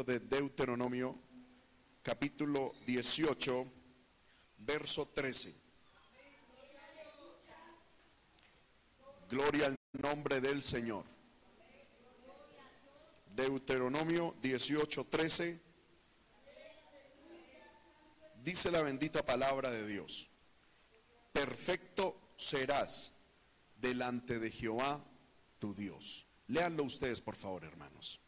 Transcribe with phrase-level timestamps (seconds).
[0.00, 1.18] de Deuteronomio,
[2.02, 3.70] capítulo 18,
[4.56, 5.54] verso 13.
[9.28, 11.04] Gloria al nombre del Señor.
[13.36, 15.60] Deuteronomio 18, 13.
[18.42, 20.30] Dice la bendita palabra de Dios.
[21.32, 23.12] Perfecto serás
[23.76, 25.04] delante de Jehová
[25.58, 26.26] tu Dios.
[26.48, 28.20] Léanlo ustedes, por favor, hermanos.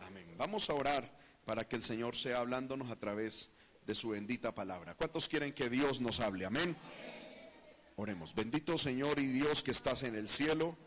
[0.00, 0.29] Amén.
[0.40, 1.06] Vamos a orar
[1.44, 3.50] para que el Señor sea hablándonos a través
[3.86, 4.94] de su bendita palabra.
[4.94, 6.46] ¿Cuántos quieren que Dios nos hable?
[6.46, 6.74] Amén.
[7.96, 8.34] Oremos.
[8.34, 10.78] Bendito Señor y Dios que estás en el cielo.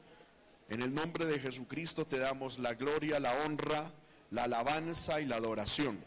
[0.70, 3.92] En el nombre de Jesucristo te damos la gloria, la honra,
[4.32, 6.04] la alabanza y la adoración.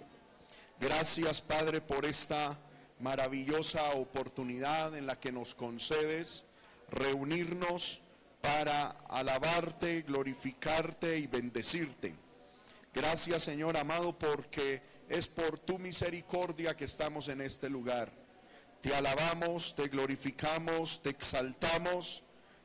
[0.81, 2.59] Gracias Padre por esta
[2.99, 6.47] maravillosa oportunidad en la que nos concedes
[6.91, 8.01] reunirnos
[8.41, 12.26] para alabarte, glorificarte y bendecirte.
[12.97, 18.11] Gracias Señor amado porque es por tu misericordia que estamos en este lugar.
[18.81, 22.23] Te alabamos, te glorificamos, te exaltamos,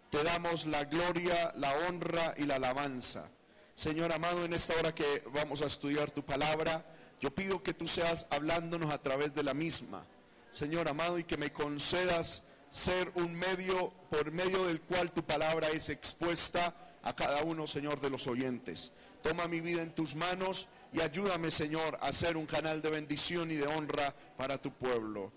[0.09, 3.29] te damos la gloria, la honra y la alabanza.
[3.75, 6.85] Señor amado, en esta hora que vamos a estudiar tu palabra,
[7.19, 10.05] yo pido que tú seas hablándonos a través de la misma.
[10.49, 15.67] Señor amado, y que me concedas ser un medio por medio del cual tu palabra
[15.71, 18.93] es expuesta a cada uno, Señor, de los oyentes.
[19.21, 23.51] Toma mi vida en tus manos y ayúdame, Señor, a ser un canal de bendición
[23.51, 25.31] y de honra para tu pueblo.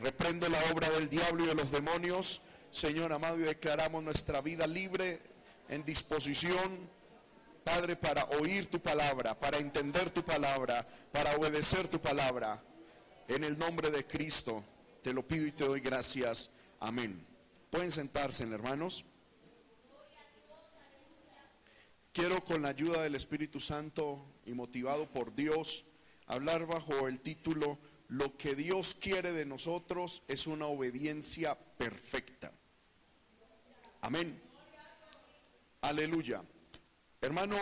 [0.00, 4.66] Reprende la obra del diablo y de los demonios, Señor amado, y declaramos nuestra vida
[4.66, 5.20] libre
[5.68, 6.90] en disposición,
[7.62, 12.62] Padre, para oír tu palabra, para entender tu palabra, para obedecer tu palabra.
[13.28, 14.62] En el nombre de Cristo,
[15.02, 16.50] te lo pido y te doy gracias.
[16.80, 17.26] Amén.
[17.70, 19.06] Pueden sentarse, hermanos.
[22.14, 25.84] Quiero con la ayuda del Espíritu Santo y motivado por Dios
[26.26, 32.52] hablar bajo el título Lo que Dios quiere de nosotros es una obediencia perfecta.
[34.00, 34.40] Amén.
[35.80, 36.44] Aleluya.
[37.20, 37.58] Hermano,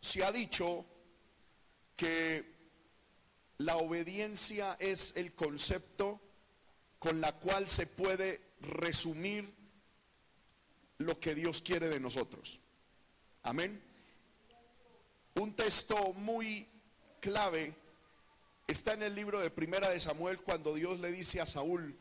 [0.00, 0.84] se ha dicho
[1.94, 2.56] que
[3.58, 6.20] la obediencia es el concepto
[6.98, 9.54] con la cual se puede resumir
[10.98, 12.62] lo que Dios quiere de nosotros.
[13.46, 13.80] Amén.
[15.36, 16.66] Un texto muy
[17.20, 17.76] clave
[18.66, 21.96] está en el libro de Primera de Samuel cuando Dios le dice a Saúl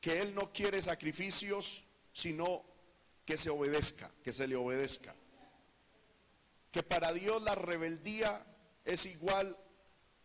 [0.00, 1.84] que él no quiere sacrificios,
[2.14, 2.64] sino
[3.26, 5.14] que se obedezca, que se le obedezca.
[6.70, 8.42] Que para Dios la rebeldía
[8.86, 9.58] es igual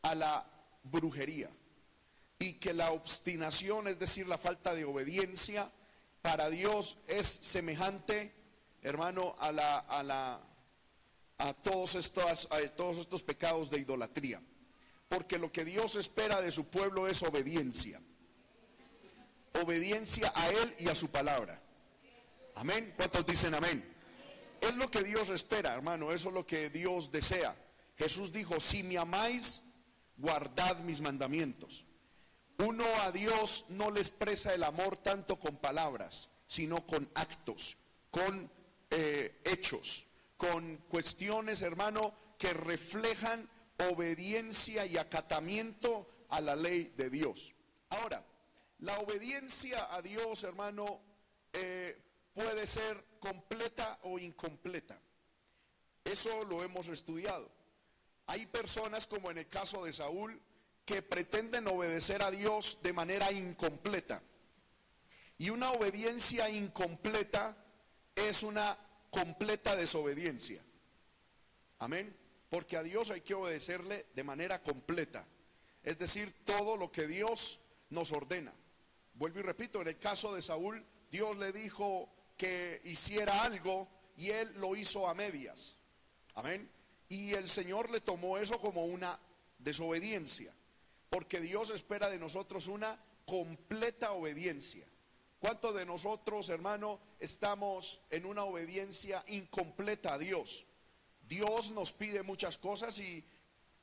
[0.02, 0.50] a la
[0.84, 1.50] brujería
[2.40, 5.70] y que la obstinación, es decir, la falta de obediencia,
[6.22, 8.41] para Dios es semejante,
[8.81, 10.42] hermano, a la a la
[11.38, 14.42] a todos estos a todos estos pecados de idolatría.
[15.09, 18.02] Porque lo que Dios espera de su pueblo es obediencia.
[19.62, 21.62] Obediencia a él y a su palabra.
[22.56, 22.94] Amén.
[22.96, 23.86] ¿Cuántos dicen amén?
[24.62, 27.56] Es lo que Dios espera, hermano, eso es lo que Dios desea.
[27.97, 29.64] Jesús dijo, "Si me amáis,
[30.18, 31.86] guardad mis mandamientos."
[32.58, 37.75] Uno a Dios no le expresa el amor tanto con palabras, sino con actos,
[38.12, 38.52] con
[38.91, 40.07] eh, hechos,
[40.38, 43.50] con cuestiones, hermano, que reflejan
[43.90, 47.53] obediencia y acatamiento a la ley de Dios.
[47.90, 48.24] Ahora,
[48.79, 51.02] la obediencia a Dios, hermano,
[51.53, 52.00] eh,
[52.34, 55.00] puede ser completa o incompleta.
[56.03, 57.50] Eso lo hemos estudiado.
[58.28, 60.41] Hay personas, como en el caso de Saúl,
[60.85, 64.22] que pretenden obedecer a Dios de manera incompleta.
[65.38, 67.56] Y una obediencia incompleta
[68.16, 68.77] es una
[69.09, 70.63] completa desobediencia.
[71.79, 72.16] Amén.
[72.49, 75.25] Porque a Dios hay que obedecerle de manera completa.
[75.83, 78.53] Es decir, todo lo que Dios nos ordena.
[79.13, 84.29] Vuelvo y repito, en el caso de Saúl, Dios le dijo que hiciera algo y
[84.29, 85.78] él lo hizo a medias.
[86.35, 86.69] Amén.
[87.09, 89.19] Y el Señor le tomó eso como una
[89.59, 90.53] desobediencia
[91.11, 94.87] porque Dios espera de nosotros una completa obediencia.
[95.41, 100.67] ¿Cuántos de nosotros, hermano, estamos en una obediencia incompleta a Dios?
[101.28, 103.26] Dios nos pide muchas cosas y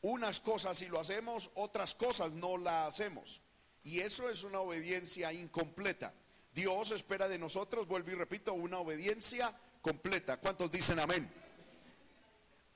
[0.03, 3.41] unas cosas si lo hacemos, otras cosas no la hacemos.
[3.83, 6.15] Y eso es una obediencia incompleta.
[6.55, 9.53] Dios espera de nosotros, vuelvo y repito, una obediencia
[9.83, 10.37] completa.
[10.37, 11.29] ¿Cuántos dicen amén?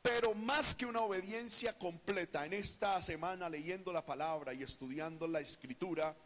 [0.02, 5.38] Pero más que una obediencia completa, en esta semana leyendo la palabra y estudiando la
[5.38, 6.16] escritura,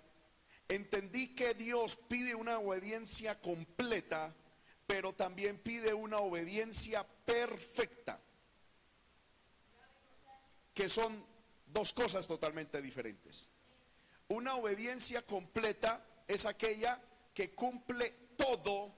[0.69, 4.35] entendí que Dios pide una obediencia completa
[4.87, 8.21] pero también pide una obediencia perfecta,
[10.73, 11.25] que son
[11.67, 13.49] dos cosas totalmente diferentes.
[14.29, 17.01] Una obediencia completa es aquella
[17.35, 18.95] que cumple todo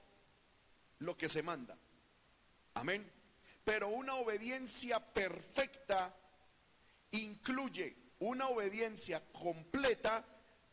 [0.99, 1.77] lo que se manda.
[2.75, 3.11] Amén.
[3.63, 6.15] Pero una obediencia perfecta
[7.11, 10.25] incluye una obediencia completa,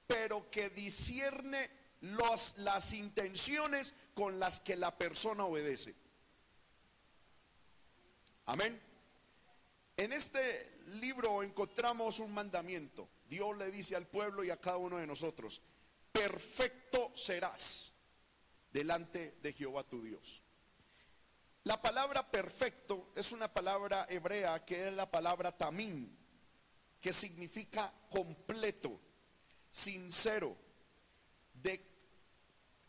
[0.07, 1.71] pero que discierne
[2.01, 5.95] las intenciones con las que la persona obedece.
[8.47, 8.81] Amén.
[9.97, 13.09] En este libro encontramos un mandamiento.
[13.29, 15.63] Dios le dice al pueblo y a cada uno de nosotros,
[16.13, 17.93] perfecto serás
[18.71, 20.43] delante de Jehová tu Dios.
[21.65, 26.17] La palabra perfecto es una palabra hebrea que es la palabra tamín,
[27.01, 29.01] que significa completo,
[29.77, 30.57] sincero,
[31.53, 31.85] de,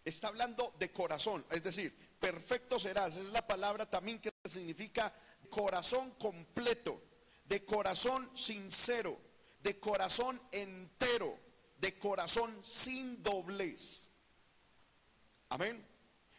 [0.05, 5.13] está hablando de corazón, es decir, perfecto serás, es la palabra también que significa
[5.49, 7.03] corazón completo,
[7.43, 9.19] de corazón sincero,
[9.59, 11.37] de corazón entero,
[11.77, 14.07] de corazón sin doblez.
[15.49, 15.85] Amén.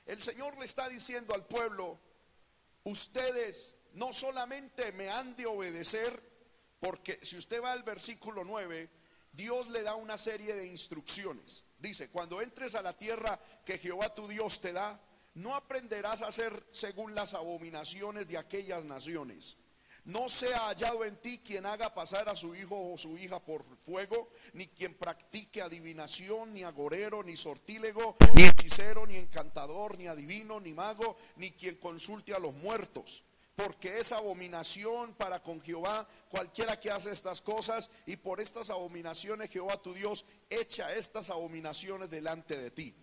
[0.07, 2.01] El Señor le está diciendo al pueblo,
[2.85, 6.23] ustedes no solamente me han de obedecer,
[6.81, 8.98] porque si usted va al versículo 9,
[9.39, 11.65] Dios le da una serie de instrucciones.
[11.79, 15.01] Dice, cuando entres a la tierra que Jehová tu Dios te da,
[15.35, 19.57] no aprenderás a hacer según las abominaciones de aquellas naciones
[20.09, 23.63] no sea hallado en ti quien haga pasar a su hijo o su hija por
[23.83, 30.61] fuego, ni quien practique adivinación, ni agorero, ni sortílego, ni hechicero, ni encantador, ni adivino,
[30.61, 33.23] ni mago, ni quien consulte a los muertos.
[33.59, 39.51] Porque es abominación para con Jehová cualquiera que hace estas cosas, y por estas abominaciones
[39.51, 42.95] Jehová tu Dios echa estas abominaciones delante de ti.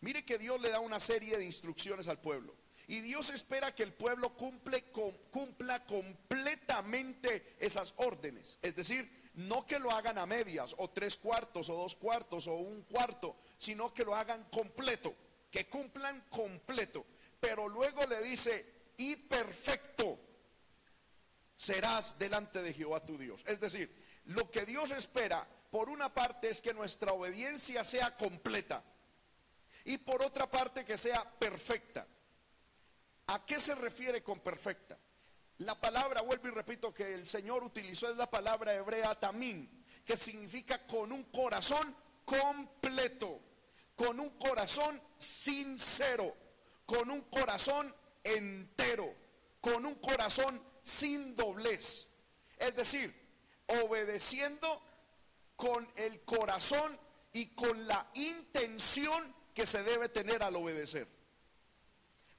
[0.00, 2.52] Mire que Dios le da una serie de instrucciones al pueblo.
[2.88, 4.86] Y Dios espera que el pueblo cumple,
[5.30, 8.58] cumpla completamente esas órdenes.
[8.60, 12.54] Es decir, no que lo hagan a medias, o tres cuartos, o dos cuartos, o
[12.54, 15.14] un cuarto, sino que lo hagan completo,
[15.48, 17.06] que cumplan completo.
[17.38, 18.71] Pero luego le dice,
[19.02, 20.16] y perfecto
[21.56, 23.42] serás delante de Jehová tu Dios.
[23.46, 23.92] Es decir,
[24.26, 28.84] lo que Dios espera, por una parte, es que nuestra obediencia sea completa,
[29.84, 32.06] y por otra parte, que sea perfecta.
[33.26, 34.96] ¿A qué se refiere con perfecta?
[35.58, 40.16] La palabra, vuelvo y repito, que el Señor utilizó es la palabra hebrea tamín, que
[40.16, 43.40] significa con un corazón completo,
[43.96, 46.36] con un corazón sincero,
[46.86, 47.92] con un corazón
[48.24, 49.14] entero,
[49.60, 52.08] con un corazón sin doblez.
[52.58, 53.14] Es decir,
[53.84, 54.82] obedeciendo
[55.56, 56.98] con el corazón
[57.32, 61.06] y con la intención que se debe tener al obedecer.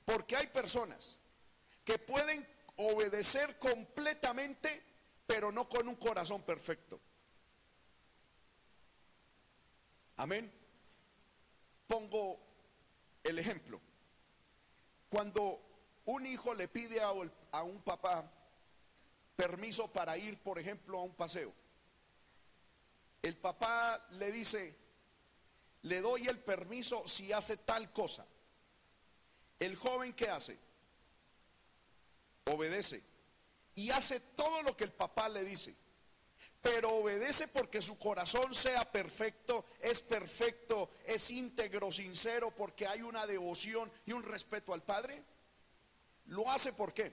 [0.06, 1.18] Porque hay personas
[1.86, 2.48] que pueden
[2.78, 4.84] obedecer completamente,
[5.26, 7.00] pero no con un corazón perfecto.
[10.18, 10.52] Amén.
[11.88, 12.40] Pongo
[13.24, 13.80] el ejemplo.
[15.10, 15.73] Cuando
[16.06, 18.30] un hijo le pide a, un papá
[19.36, 21.54] permiso para ir, por ejemplo, a un paseo,
[23.22, 24.78] el papá le dice,
[25.84, 28.26] le doy el permiso si hace tal cosa.
[29.60, 30.60] El joven que hace?
[32.46, 33.02] Obedece.
[33.76, 35.74] Y hace todo lo que el papá le dice.
[36.62, 43.26] Pero obedece porque su corazón sea perfecto, es perfecto, es íntegro, sincero, porque hay una
[43.26, 45.24] devoción y un respeto al Padre.
[46.28, 47.12] Lo hace por qué?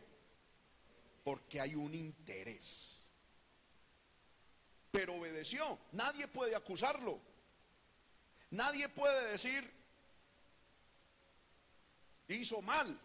[1.25, 3.11] Porque hay un interés.
[4.91, 5.79] Pero obedeció.
[5.93, 7.21] Nadie puede acusarlo.
[8.51, 9.73] Nadie puede decir,
[12.29, 12.99] hizo mal,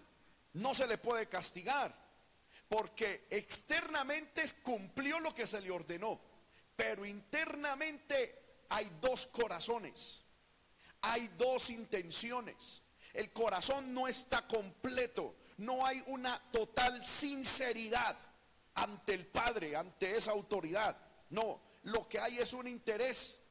[0.54, 1.94] no se le puede castigar,
[2.68, 6.20] porque externamente cumplió lo que se le ordenó,
[6.76, 10.24] pero internamente hay dos corazones,
[11.02, 12.82] hay dos intenciones.
[13.14, 18.16] El corazón no está completo, no hay una total sinceridad
[18.76, 20.98] ante el Padre, ante esa autoridad.
[21.30, 23.42] No, lo que hay es un interés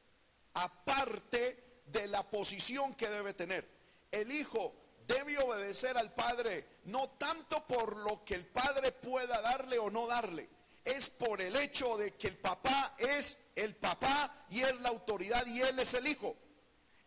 [0.53, 3.67] aparte de la posición que debe tener.
[4.11, 4.73] El Hijo
[5.07, 10.07] debe obedecer al Padre, no tanto por lo que el Padre pueda darle o no
[10.07, 10.49] darle,
[10.83, 15.45] es por el hecho de que el papá es el papá y es la autoridad
[15.47, 16.35] y él es el hijo.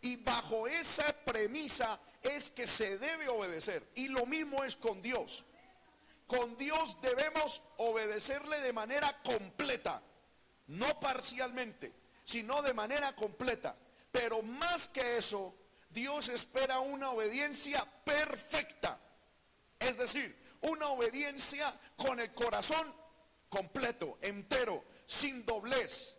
[0.01, 3.89] Y bajo esa premisa es que se debe obedecer.
[3.95, 5.45] Y lo mismo es con Dios.
[6.27, 10.03] Con Dios debemos obedecerle de manera completa,
[10.67, 11.93] no parcialmente,
[12.25, 13.77] sino de manera completa.
[14.13, 15.55] Pero más que eso,
[15.89, 19.01] Dios espera una obediencia perfecta.
[19.79, 22.95] Es decir, una obediencia con el corazón
[23.49, 26.17] completo, entero, sin doblez,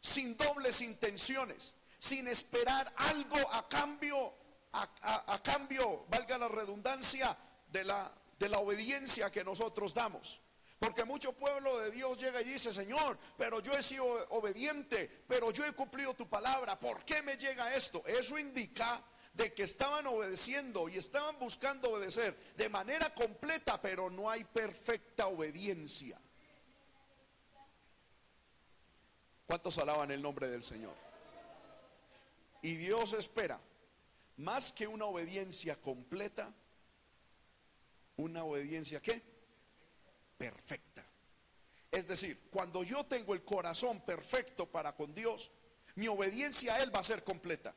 [0.00, 4.34] sin dobles intenciones, sin esperar algo a cambio,
[4.72, 7.36] a, cambio, valga la redundancia,
[7.68, 10.40] de la, de la obediencia que nosotros damos.
[10.78, 15.50] Porque mucho pueblo de Dios llega y dice, Señor, pero yo he sido obediente, pero
[15.50, 16.78] yo he cumplido tu palabra.
[16.78, 18.04] ¿Por qué me llega esto?
[18.06, 24.30] Eso indica de que estaban obedeciendo y estaban buscando obedecer de manera completa, pero no
[24.30, 26.20] hay perfecta obediencia.
[29.46, 31.05] ¿Cuántos alaban el nombre del Señor?
[32.66, 33.60] Y Dios espera
[34.38, 36.52] más que una obediencia completa,
[38.16, 39.22] una obediencia ¿qué?
[40.36, 41.06] Perfecta.
[41.92, 45.52] Es decir, cuando yo tengo el corazón perfecto para con Dios,
[45.94, 47.72] mi obediencia a Él va a ser completa.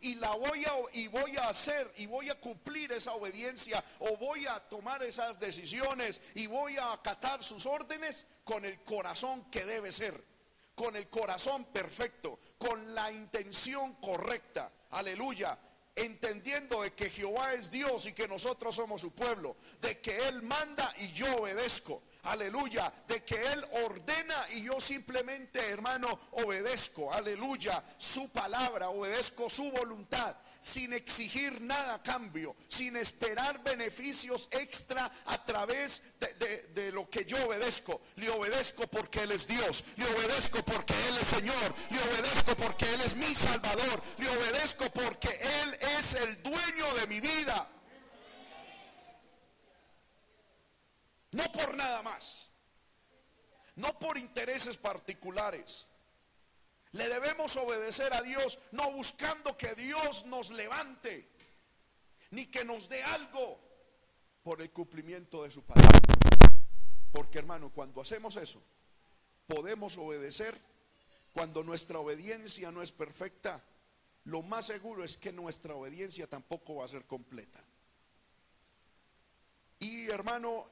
[0.00, 4.18] Y la voy a, y voy a hacer y voy a cumplir esa obediencia o
[4.18, 9.64] voy a tomar esas decisiones y voy a acatar sus órdenes con el corazón que
[9.64, 10.22] debe ser,
[10.74, 14.70] con el corazón perfecto, con la intención correcta.
[14.90, 15.58] Aleluya
[15.98, 20.42] entendiendo de que Jehová es Dios y que nosotros somos su pueblo, de que Él
[20.42, 22.02] manda y yo obedezco.
[22.24, 27.10] Aleluya, de que Él ordena y yo simplemente, hermano, obedezco.
[27.14, 35.44] Aleluya, su palabra, obedezco su voluntad sin exigir nada cambio, sin esperar beneficios extra a
[35.44, 38.00] través de, lo que yo obedezco.
[38.16, 42.84] Le obedezco porque Él es Dios, le obedezco porque Él es Señor, le obedezco porque
[42.92, 45.28] Él es mi Salvador, le obedezco porque
[45.62, 47.68] Él es el dueño de mi vida.
[51.30, 52.50] No por nada más,
[53.76, 55.85] no por intereses particulares.
[56.92, 61.28] Le debemos obedecer a Dios no buscando que Dios nos levante,
[62.30, 63.60] ni que nos dé algo
[64.42, 65.98] por el cumplimiento de su palabra.
[67.12, 68.62] Porque hermano, cuando hacemos eso,
[69.46, 70.58] podemos obedecer.
[71.32, 73.62] Cuando nuestra obediencia no es perfecta,
[74.24, 77.62] lo más seguro es que nuestra obediencia tampoco va a ser completa.
[79.80, 80.66] Y hermano,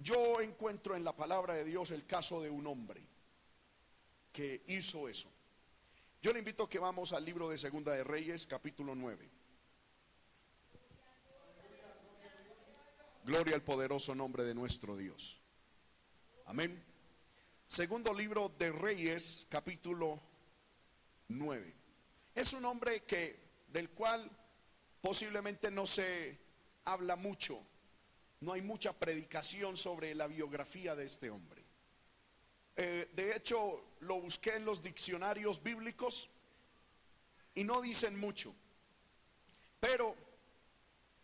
[0.00, 3.09] yo encuentro en la palabra de Dios el caso de un hombre
[4.32, 5.28] que hizo eso.
[6.22, 9.28] Yo le invito a que vamos al libro de Segunda de Reyes, capítulo 9.
[13.24, 15.40] Gloria al poderoso nombre de nuestro Dios.
[16.46, 16.82] Amén.
[17.66, 20.20] Segundo libro de Reyes, capítulo
[21.28, 21.74] 9.
[22.34, 24.28] Es un hombre que del cual
[25.00, 26.38] posiblemente no se
[26.84, 27.64] habla mucho.
[28.40, 31.59] No hay mucha predicación sobre la biografía de este hombre.
[32.76, 36.28] Eh, de hecho, lo busqué en los diccionarios bíblicos
[37.54, 38.54] y no dicen mucho.
[39.80, 40.14] Pero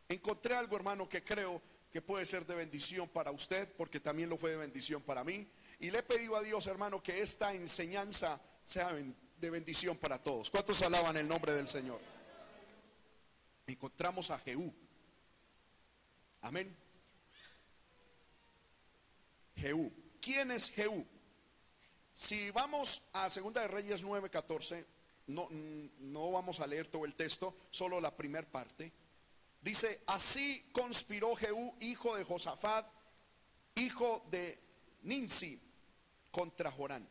[0.09, 4.37] encontré algo, hermano, que creo que puede ser de bendición para usted, porque también lo
[4.37, 5.49] fue de bendición para mí.
[5.79, 10.51] Y le he pedido a Dios, hermano, que esta enseñanza sea de bendición para todos.
[10.51, 12.01] ¿Cuántos alaban el nombre del Señor?
[13.67, 14.73] Encontramos a Jehú.
[16.41, 16.75] Amén.
[19.57, 19.93] Jehú.
[20.21, 21.07] ¿Quién es Jehú?
[22.17, 24.87] Si vamos a Segunda de Reyes 9:14,
[25.27, 28.91] no, no vamos a leer todo el texto, solo la primera parte.
[29.61, 32.87] Dice, así conspiró Jehú, hijo de Josafat,
[33.75, 34.59] hijo de
[35.03, 35.61] Ninsi,
[36.31, 37.07] contra Jorán.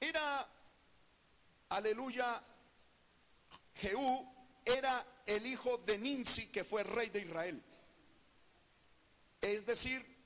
[0.00, 0.48] Era,
[1.68, 2.42] aleluya,
[3.74, 4.34] Jehú
[4.64, 7.62] era el hijo de Ninsi, que fue rey de Israel.
[9.42, 10.17] Es decir,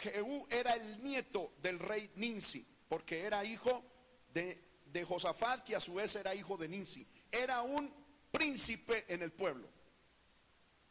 [0.00, 3.84] Jehú era el nieto del rey Ninsi, porque era hijo
[4.32, 7.06] de, Josafat, que a su vez era hijo de Ninsi.
[7.30, 7.92] Era un
[8.30, 9.68] príncipe en el pueblo.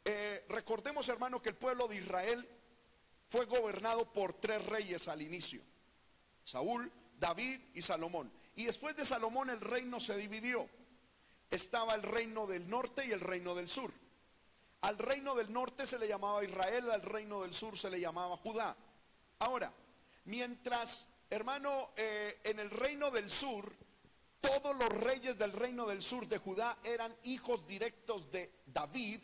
[0.05, 2.47] Eh, recordemos, hermano, que el pueblo de Israel
[3.29, 5.61] fue gobernado por tres reyes al inicio.
[6.43, 8.31] Saúl, David y Salomón.
[8.55, 10.67] Y después de Salomón el reino se dividió.
[11.51, 13.91] Estaba el reino del norte y el reino del sur.
[14.81, 18.37] Al reino del norte se le llamaba Israel, al reino del sur se le llamaba
[18.37, 18.75] Judá.
[19.39, 19.71] Ahora,
[20.25, 23.73] mientras, hermano, eh, en el reino del sur,
[24.41, 29.21] todos los reyes del reino del sur de Judá eran hijos directos de David,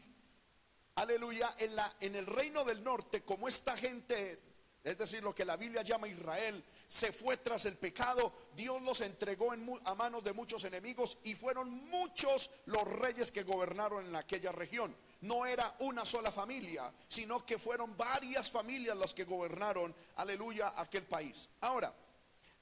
[0.95, 4.39] aleluya, en, la, en el reino del norte, como esta gente,
[4.85, 9.01] es decir, lo que la Biblia llama Israel, se fue tras el pecado, Dios los
[9.01, 14.51] entregó a manos de muchos enemigos y fueron muchos los reyes que gobernaron en aquella
[14.51, 20.73] región no era una sola familia, sino que fueron varias familias las que gobernaron, aleluya,
[20.75, 21.49] aquel país.
[21.61, 21.93] Ahora,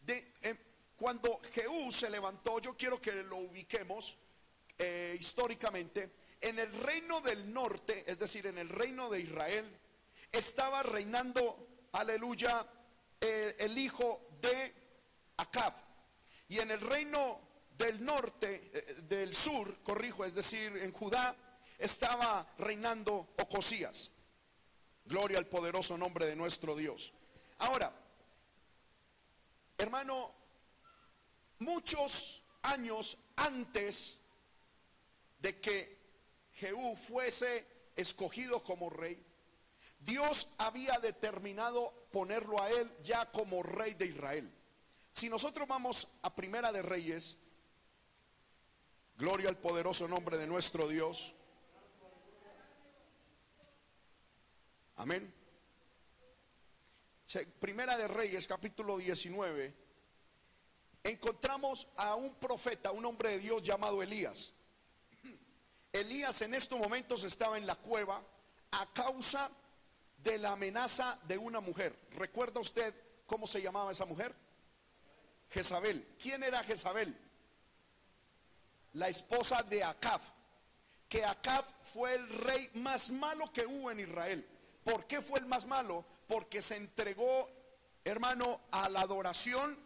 [0.05, 0.55] de, eh,
[0.95, 4.17] cuando Jehú se levantó, yo quiero que lo ubiquemos
[4.77, 6.11] eh, históricamente,
[6.41, 9.79] en el reino del norte, es decir, en el reino de Israel,
[10.31, 12.65] estaba reinando, aleluya,
[13.25, 14.73] eh, el hijo de
[15.37, 15.73] Acab.
[16.49, 17.39] Y en el reino
[17.77, 21.33] del norte, eh, del sur, corrijo, es decir, en Judá,
[21.79, 24.11] estaba reinando Ocosías.
[25.05, 27.13] Gloria al poderoso nombre de nuestro Dios.
[27.59, 27.93] Ahora,
[29.77, 30.35] hermano,
[31.59, 34.17] muchos años antes
[35.39, 35.97] de que
[36.55, 37.65] Jehú fuese
[37.95, 39.17] escogido como rey,
[40.05, 44.51] Dios había determinado ponerlo a él ya como rey de Israel.
[45.11, 47.37] Si nosotros vamos a Primera de Reyes,
[49.17, 51.33] gloria al poderoso nombre de nuestro Dios.
[54.97, 55.33] Amén.
[57.59, 59.73] Primera de Reyes, capítulo 19,
[61.03, 64.53] encontramos a un profeta, un hombre de Dios llamado Elías.
[65.93, 68.21] Elías en estos momentos estaba en la cueva
[68.71, 69.62] a causa de
[70.37, 71.95] la amenaza de una mujer.
[72.11, 72.93] ¿Recuerda usted
[73.25, 74.33] cómo se llamaba esa mujer?
[75.49, 76.15] Jezabel.
[76.21, 77.15] ¿Quién era Jezabel?
[78.93, 80.21] La esposa de Acab.
[81.07, 84.47] Que Acab fue el rey más malo que hubo en Israel.
[84.83, 86.05] ¿Por qué fue el más malo?
[86.27, 87.47] Porque se entregó,
[88.03, 89.77] hermano, a la adoración,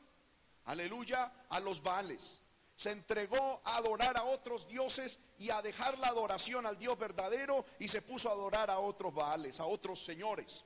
[0.65, 2.39] aleluya, a los Baales.
[2.75, 7.65] Se entregó a adorar a otros dioses y a dejar la adoración al Dios verdadero
[7.79, 10.63] y se puso a adorar a otros Baales, a otros señores.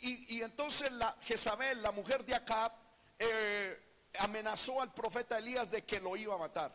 [0.00, 2.72] Y, entonces la Jezabel, la mujer de Acab,
[3.18, 3.76] eh,
[4.20, 6.72] amenazó al profeta Elías de que lo iba a matar.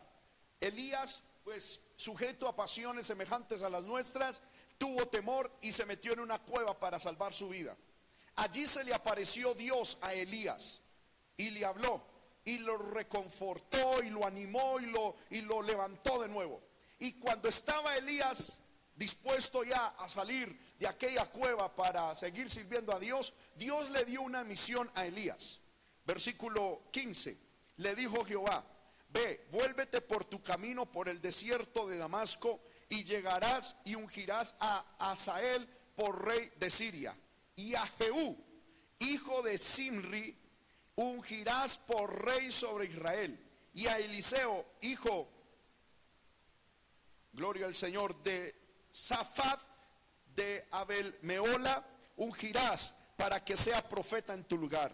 [0.60, 4.42] Elías, pues sujeto a pasiones semejantes a las nuestras,
[4.76, 7.76] tuvo temor y se metió en una cueva para salvar su vida.
[8.36, 10.80] Allí se le apareció Dios a Elías
[11.36, 12.02] y le habló
[12.44, 16.60] y lo reconfortó y lo animó y lo, y lo levantó de nuevo.
[16.98, 18.60] Y cuando estaba Elías
[18.94, 24.22] dispuesto ya a salir de aquella cueva para seguir sirviendo a Dios, Dios le dio
[24.22, 25.60] una misión a Elías.
[26.04, 27.38] Versículo 15.
[27.76, 28.64] Le dijo Jehová,
[29.08, 34.84] ve, vuélvete por tu camino por el desierto de Damasco y llegarás y ungirás a
[34.98, 37.16] Asael por rey de Siria.
[37.56, 38.36] Y a Jehú,
[38.98, 40.36] hijo de Simri,
[40.96, 43.40] ungirás por rey sobre Israel.
[43.72, 45.28] Y a Eliseo, hijo,
[47.34, 48.54] gloria al Señor, de
[48.90, 49.60] Safat,
[50.34, 51.84] de Abel Meola,
[52.16, 54.92] ungirás para que sea profeta en tu lugar.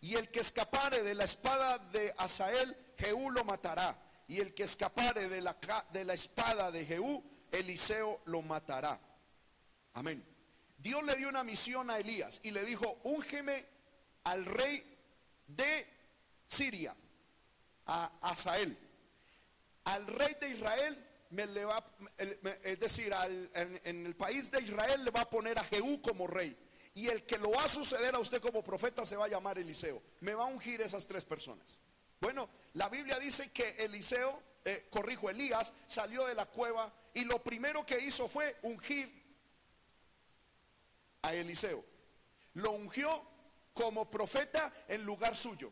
[0.00, 3.98] Y el que escapare de la espada de Asael, Jehú lo matará
[4.28, 5.56] y el que escapare de la,
[5.92, 8.98] de la espada de Jehú, Eliseo lo matará.
[9.94, 10.24] Amén.
[10.78, 13.64] Dios le dio una misión a Elías y le dijo, úngeme
[14.24, 14.82] al rey
[15.46, 15.86] de
[16.48, 16.94] Siria,
[17.86, 18.76] a Asael.
[19.84, 21.84] Al rey de Israel, me le va,
[22.62, 23.12] es decir,
[23.54, 26.56] en, el país de Israel le va a poner a Jehú como rey.
[26.94, 29.58] Y el que lo va a suceder a usted como profeta se va a llamar
[29.58, 30.02] Eliseo.
[30.20, 31.78] Me va a ungir esas tres personas.
[32.20, 37.42] Bueno, la Biblia dice que Eliseo, eh, corrijo, Elías salió de la cueva y lo
[37.42, 39.10] primero que hizo fue ungir
[41.22, 41.84] a Eliseo.
[42.54, 43.22] Lo ungió
[43.74, 45.70] como profeta en lugar suyo.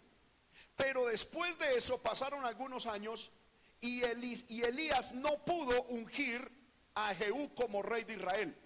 [0.76, 3.30] Pero después de eso pasaron algunos años
[3.84, 6.50] y, Elías no pudo ungir
[6.94, 8.56] a Jehú como rey de Israel.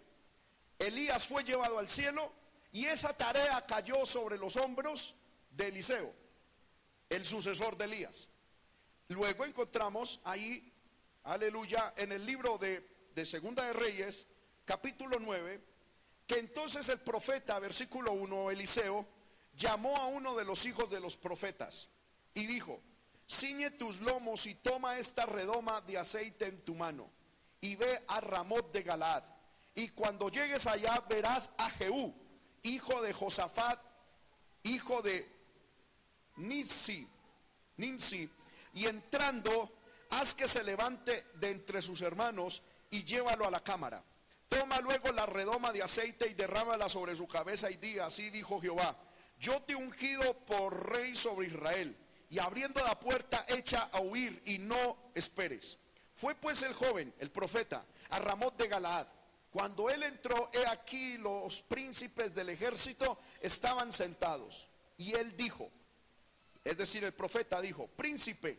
[0.78, 2.32] Elías fue llevado al cielo
[2.70, 5.16] y esa tarea cayó sobre los hombros
[5.50, 6.14] de Eliseo
[7.08, 8.28] el sucesor de Elías.
[9.08, 10.72] Luego encontramos ahí,
[11.24, 14.26] aleluya, en el libro de, de Segunda de Reyes,
[14.66, 15.60] capítulo 9,
[16.26, 19.08] que entonces el profeta, versículo 1, Eliseo,
[19.54, 21.88] llamó a uno de los hijos de los profetas
[22.34, 22.82] y dijo,
[23.28, 27.10] ciñe tus lomos y toma esta redoma de aceite en tu mano
[27.60, 29.22] y ve a Ramot de Galad.
[29.74, 32.14] Y cuando llegues allá verás a Jehú,
[32.62, 33.78] hijo de Josafat,
[34.62, 35.30] hijo de
[36.36, 37.06] Nisi,
[37.76, 38.28] Nimsi,
[38.74, 39.72] y entrando,
[40.10, 44.02] haz que se levante de entre sus hermanos y llévalo a la cámara.
[44.48, 48.60] Toma luego la redoma de aceite y derrámala sobre su cabeza y diga, así dijo
[48.60, 48.96] Jehová,
[49.38, 51.96] yo te he ungido por rey sobre Israel,
[52.30, 55.78] y abriendo la puerta echa a huir y no esperes.
[56.14, 59.06] Fue pues el joven, el profeta, a Ramot de Galaad.
[59.50, 64.68] Cuando él entró, he aquí los príncipes del ejército estaban sentados.
[64.96, 65.70] Y él dijo,
[66.64, 68.58] es decir, el profeta dijo, príncipe,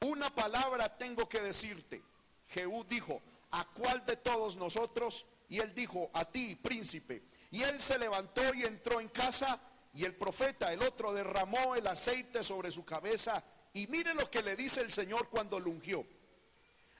[0.00, 2.02] una palabra tengo que decirte.
[2.48, 5.26] Jehú dijo, ¿a cuál de todos nosotros?
[5.48, 7.22] Y él dijo, a ti, príncipe.
[7.50, 9.60] Y él se levantó y entró en casa
[9.92, 13.42] y el profeta, el otro, derramó el aceite sobre su cabeza.
[13.72, 16.06] Y mire lo que le dice el Señor cuando lo ungió.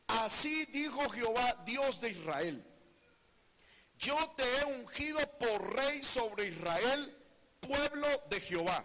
[0.07, 2.65] Así dijo Jehová, Dios de Israel.
[3.99, 7.17] Yo te he ungido por rey sobre Israel,
[7.61, 8.85] pueblo de Jehová.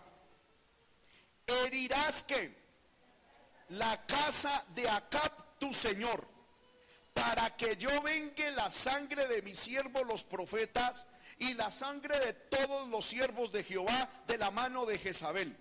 [1.45, 2.63] Herirás que
[3.69, 6.27] la casa de Acab, tu señor,
[7.13, 11.05] para que yo vengue la sangre de mis siervos los profetas
[11.39, 15.55] y la sangre de todos los siervos de Jehová de la mano de Jezabel.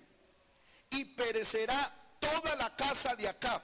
[0.91, 3.63] Y perecerá toda la casa de Acab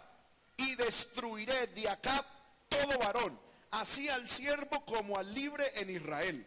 [0.57, 2.25] y destruiré de Acab
[2.68, 3.38] todo varón,
[3.71, 6.47] así al siervo como al libre en Israel.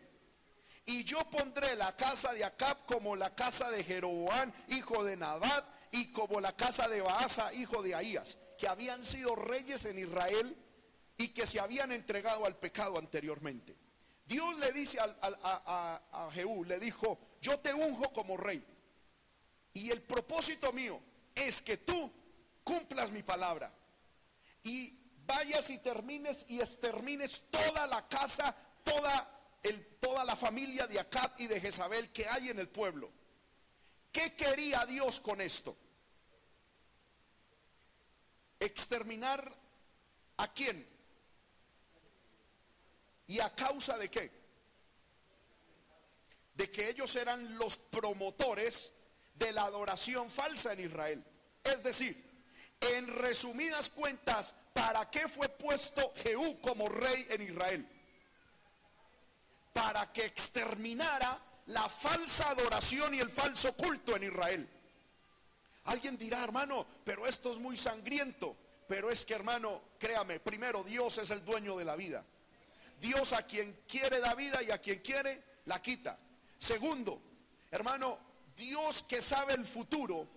[0.86, 5.64] Y yo pondré la casa de Acab como la casa de Jeroboam, hijo de Nabad,
[5.92, 10.56] y como la casa de Baasa, hijo de Ahías, que habían sido reyes en Israel
[11.18, 13.76] y que se habían entregado al pecado anteriormente.
[14.32, 18.66] Dios le dice a, a, a Jehú, le dijo, yo te unjo como rey.
[19.74, 21.02] Y el propósito mío
[21.36, 22.10] es que tú
[22.64, 23.74] cumplas mi palabra
[24.64, 31.02] y vayas y termines y extermines toda la casa, toda, el, toda la familia de
[31.02, 33.12] Acab y de Jezabel que hay en el pueblo.
[34.14, 35.76] ¿Qué quería Dios con esto?
[38.62, 39.52] Exterminar
[40.38, 40.88] a quién?
[43.32, 44.30] ¿Y a causa de qué?
[46.54, 48.92] De que ellos eran los promotores
[49.36, 51.24] de la adoración falsa en Israel.
[51.64, 52.22] Es decir,
[52.82, 57.88] en resumidas cuentas, ¿para qué fue puesto Jehú como rey en Israel?
[59.72, 64.70] Para que exterminara la falsa adoración y el falso culto en Israel.
[65.86, 68.58] Alguien dirá, hermano, pero esto es muy sangriento.
[68.90, 72.26] Pero es que, hermano, créame, primero Dios es el dueño de la vida.
[73.02, 76.20] Dios a quien quiere da vida y a quien quiere la quita.
[76.60, 77.20] Segundo,
[77.72, 78.20] hermano,
[78.56, 80.28] Dios que sabe el futuro,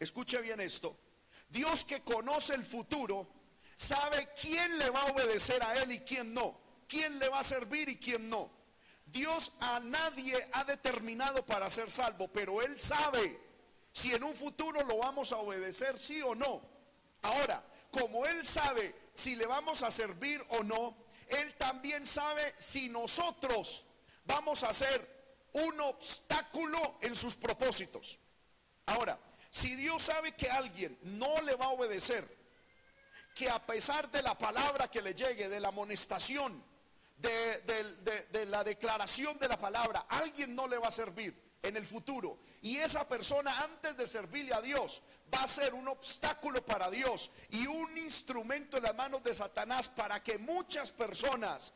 [0.00, 0.98] escuche bien esto,
[1.48, 3.28] Dios que conoce el futuro,
[3.76, 7.44] sabe quién le va a obedecer a Él y quién no, quién le va a
[7.44, 8.50] servir y quién no.
[9.06, 13.38] Dios a nadie ha determinado para ser salvo, pero Él sabe
[13.92, 16.60] si en un futuro lo vamos a obedecer, sí o no.
[17.22, 22.88] Ahora, como Él sabe si le vamos a servir o no, Él también sabe si
[22.88, 23.84] nosotros
[24.24, 25.14] vamos a ser
[25.52, 28.18] un obstáculo en sus propósitos.
[28.86, 29.18] Ahora,
[29.50, 32.26] si Dios sabe que alguien no le va a obedecer,
[33.34, 36.62] que a pesar de la palabra que le llegue, de la amonestación,
[37.16, 42.38] de, la declaración de la palabra, alguien no le va a servir en el futuro.
[42.62, 47.30] Y esa persona antes de servirle a Dios va a ser un obstáculo para Dios
[47.50, 51.72] y un instrumento en las manos de Satanás para que muchas personas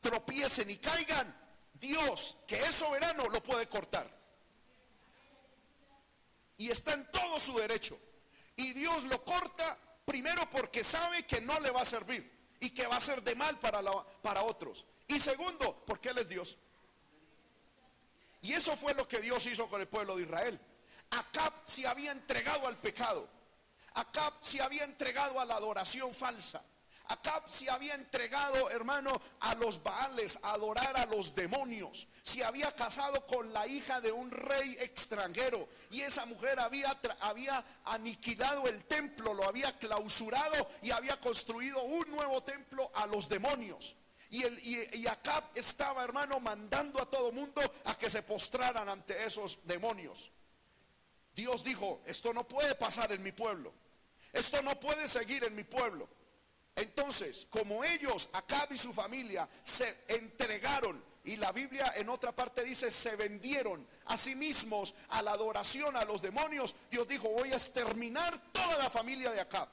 [0.00, 1.34] tropiecen y caigan.
[1.74, 4.16] Dios, que es soberano, lo puede cortar
[6.58, 7.98] y está en todo su derecho.
[8.56, 12.86] Y Dios lo corta primero porque sabe que no le va a servir y que
[12.86, 13.82] va a ser de mal para,
[14.22, 14.86] para otros.
[15.08, 16.56] Y segundo, porque Él es Dios.
[18.42, 20.60] Y eso fue lo que Dios hizo con el pueblo de Israel.
[21.10, 23.28] Acab se había entregado al pecado.
[23.94, 26.62] Acab se había entregado a la adoración falsa.
[27.08, 32.08] Acab se había entregado, hermano, a los Baales, a adorar a los demonios.
[32.22, 35.68] Se había casado con la hija de un rey extranjero.
[35.90, 42.10] Y esa mujer había, había aniquilado el templo, lo había clausurado y había construido un
[42.10, 43.94] nuevo templo a los demonios.
[44.28, 49.24] Y, el, y, Acab estaba, hermano, mandando a todo mundo a que se postraran ante
[49.24, 50.32] esos demonios.
[51.36, 53.72] Dios dijo, esto no puede pasar en mi pueblo.
[54.32, 56.08] Esto no puede seguir en mi pueblo.
[56.74, 62.64] Entonces, como ellos, Acab y su familia, se entregaron, y la Biblia en otra parte
[62.64, 67.52] dice, se vendieron a sí mismos a la adoración a los demonios, Dios dijo, voy
[67.52, 69.68] a exterminar toda la familia de Acab.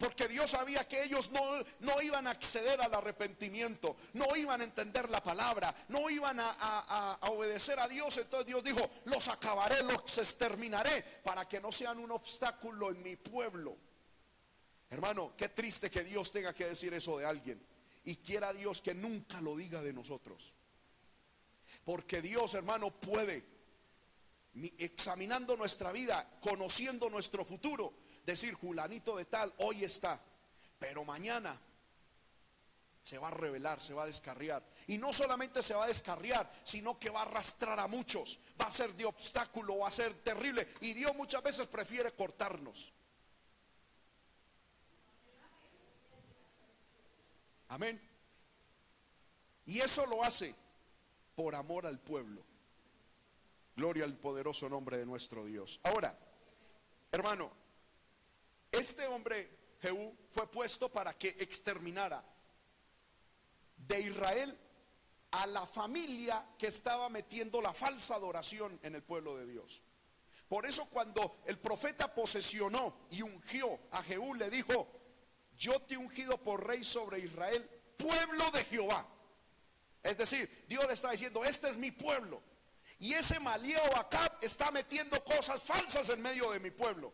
[0.00, 4.64] Porque Dios sabía que ellos no, no, iban a acceder al arrepentimiento, no iban a
[4.64, 8.16] entender la palabra, no iban a, a obedecer a Dios.
[8.16, 13.16] Entonces Dios dijo, los acabaré, los exterminaré para que no sean un obstáculo en mi
[13.16, 13.76] pueblo.
[14.88, 17.62] Hermano, qué triste que Dios tenga que decir eso de alguien.
[18.04, 20.54] Y quiera Dios que nunca lo diga de nosotros.
[21.84, 23.44] Porque Dios, hermano, puede,
[24.78, 27.92] examinando nuestra vida, conociendo nuestro futuro,
[28.30, 30.20] decir, Julanito de tal, hoy está,
[30.78, 31.58] pero mañana
[33.02, 34.62] se va a revelar, se va a descarriar.
[34.86, 38.38] Y no solamente se va a descarriar, sino que va a arrastrar a muchos.
[38.60, 40.68] Va a ser de obstáculo, va a ser terrible.
[40.80, 42.92] Y Dios muchas veces prefiere cortarnos.
[47.68, 48.00] Amén.
[49.66, 50.54] Y eso lo hace
[51.36, 52.44] por amor al pueblo.
[53.76, 55.80] Gloria al poderoso nombre de nuestro Dios.
[55.84, 56.18] Ahora,
[57.12, 57.59] hermano,
[58.72, 62.24] este hombre Jehú fue puesto para que exterminara
[63.76, 64.58] de Israel
[65.32, 69.82] a la familia que estaba metiendo la falsa adoración en el pueblo de Dios.
[70.48, 74.88] Por eso cuando el profeta posesionó y ungió a Jehú, le dijo,
[75.56, 79.06] yo te he ungido por rey sobre Israel, pueblo de Jehová.
[80.02, 82.42] Es decir, Dios le está diciendo, este es mi pueblo.
[82.98, 87.12] Y ese malieo Acab está metiendo cosas falsas en medio de mi pueblo.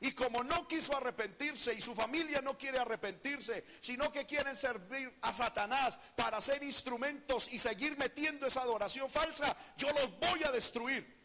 [0.00, 5.18] Y como no quiso arrepentirse y su familia no quiere arrepentirse, sino que quieren servir
[5.22, 10.52] a Satanás para ser instrumentos y seguir metiendo esa adoración falsa, yo los voy a
[10.52, 11.16] destruir.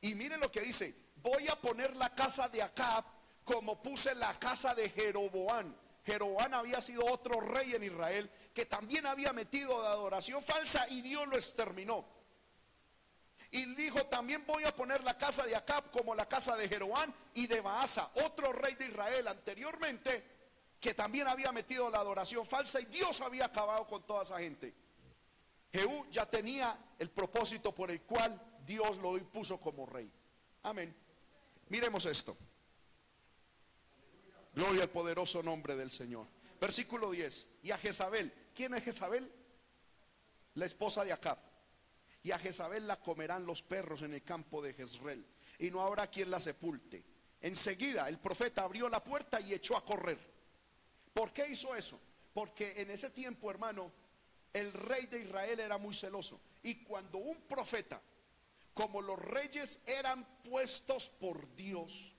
[0.00, 3.04] Y miren lo que dice, voy a poner la casa de Acab
[3.44, 5.74] como puse la casa de Jeroboán.
[6.04, 11.00] Jeroboán había sido otro rey en Israel que también había metido de adoración falsa y
[11.00, 12.17] Dios lo exterminó.
[13.50, 17.14] Y dijo, también voy a poner la casa de Acab como la casa de Jeroán
[17.34, 20.24] y de Baasa, otro rey de Israel anteriormente,
[20.78, 24.74] que también había metido la adoración falsa y Dios había acabado con toda esa gente.
[25.72, 30.10] Jehú ya tenía el propósito por el cual Dios lo impuso como rey.
[30.62, 30.94] Amén.
[31.68, 32.36] Miremos esto.
[34.54, 36.26] Gloria al poderoso nombre del Señor.
[36.60, 37.46] Versículo 10.
[37.62, 38.50] Y a Jezabel.
[38.54, 39.30] ¿Quién es Jezabel?
[40.54, 41.38] La esposa de Acab
[42.28, 45.24] y a Jezabel la comerán los perros en el campo de Jezreel,
[45.58, 47.02] y no habrá quien la sepulte.
[47.40, 50.18] Enseguida el profeta abrió la puerta y echó a correr.
[51.14, 51.98] ¿Por qué hizo eso?
[52.34, 53.90] Porque en ese tiempo, hermano,
[54.52, 56.38] el rey de Israel era muy celoso.
[56.62, 57.98] Y cuando un profeta,
[58.74, 62.14] como los reyes eran puestos por Dios,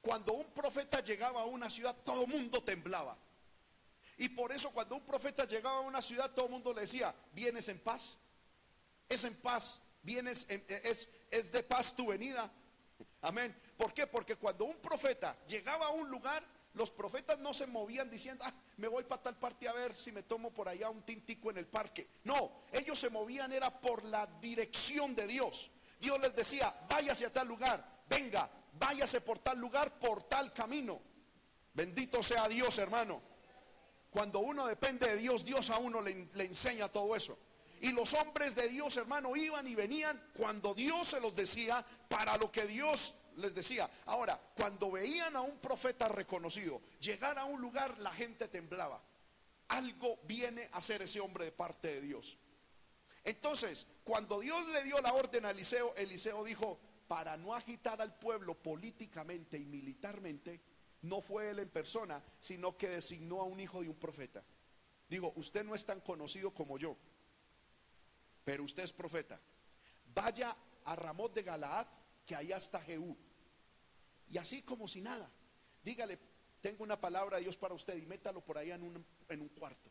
[0.00, 3.18] cuando un profeta llegaba a una ciudad, todo el mundo temblaba.
[4.18, 7.12] Y por eso cuando un profeta llegaba a una ciudad, todo el mundo le decía,
[7.32, 8.18] ¿vienes en paz?
[9.08, 12.50] Es en paz, vienes, es, es de paz tu venida.
[13.22, 13.54] Amén.
[13.76, 14.06] ¿Por qué?
[14.06, 18.52] Porque cuando un profeta llegaba a un lugar, los profetas no se movían diciendo, ah,
[18.76, 21.58] me voy para tal parte a ver si me tomo por allá un tintico en
[21.58, 22.08] el parque.
[22.24, 25.70] No, ellos se movían era por la dirección de Dios.
[26.00, 31.00] Dios les decía, váyase a tal lugar, venga, váyase por tal lugar, por tal camino.
[31.72, 33.22] Bendito sea Dios, hermano.
[34.10, 37.38] Cuando uno depende de Dios, Dios a uno le, le enseña todo eso.
[37.84, 42.38] Y los hombres de Dios, hermano, iban y venían cuando Dios se los decía para
[42.38, 43.90] lo que Dios les decía.
[44.06, 49.02] Ahora, cuando veían a un profeta reconocido llegar a un lugar, la gente temblaba.
[49.68, 52.38] Algo viene a ser ese hombre de parte de Dios.
[53.22, 58.18] Entonces, cuando Dios le dio la orden a Eliseo, Eliseo dijo, para no agitar al
[58.18, 60.58] pueblo políticamente y militarmente,
[61.02, 64.42] no fue él en persona, sino que designó a un hijo de un profeta.
[65.06, 66.96] Digo, usted no es tan conocido como yo
[68.44, 69.40] pero usted es profeta.
[70.14, 71.86] Vaya a Ramón de Galaad,
[72.26, 73.16] que allá está Jehú.
[74.28, 75.30] Y así como si nada,
[75.82, 76.18] dígale,
[76.60, 79.48] tengo una palabra de Dios para usted y métalo por allá en un, en un
[79.48, 79.90] cuarto.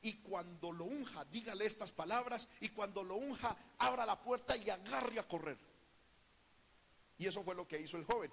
[0.00, 2.48] Y cuando lo unja, dígale estas palabras.
[2.60, 5.58] Y cuando lo unja, abra la puerta y agarre a correr.
[7.18, 8.32] Y eso fue lo que hizo el joven.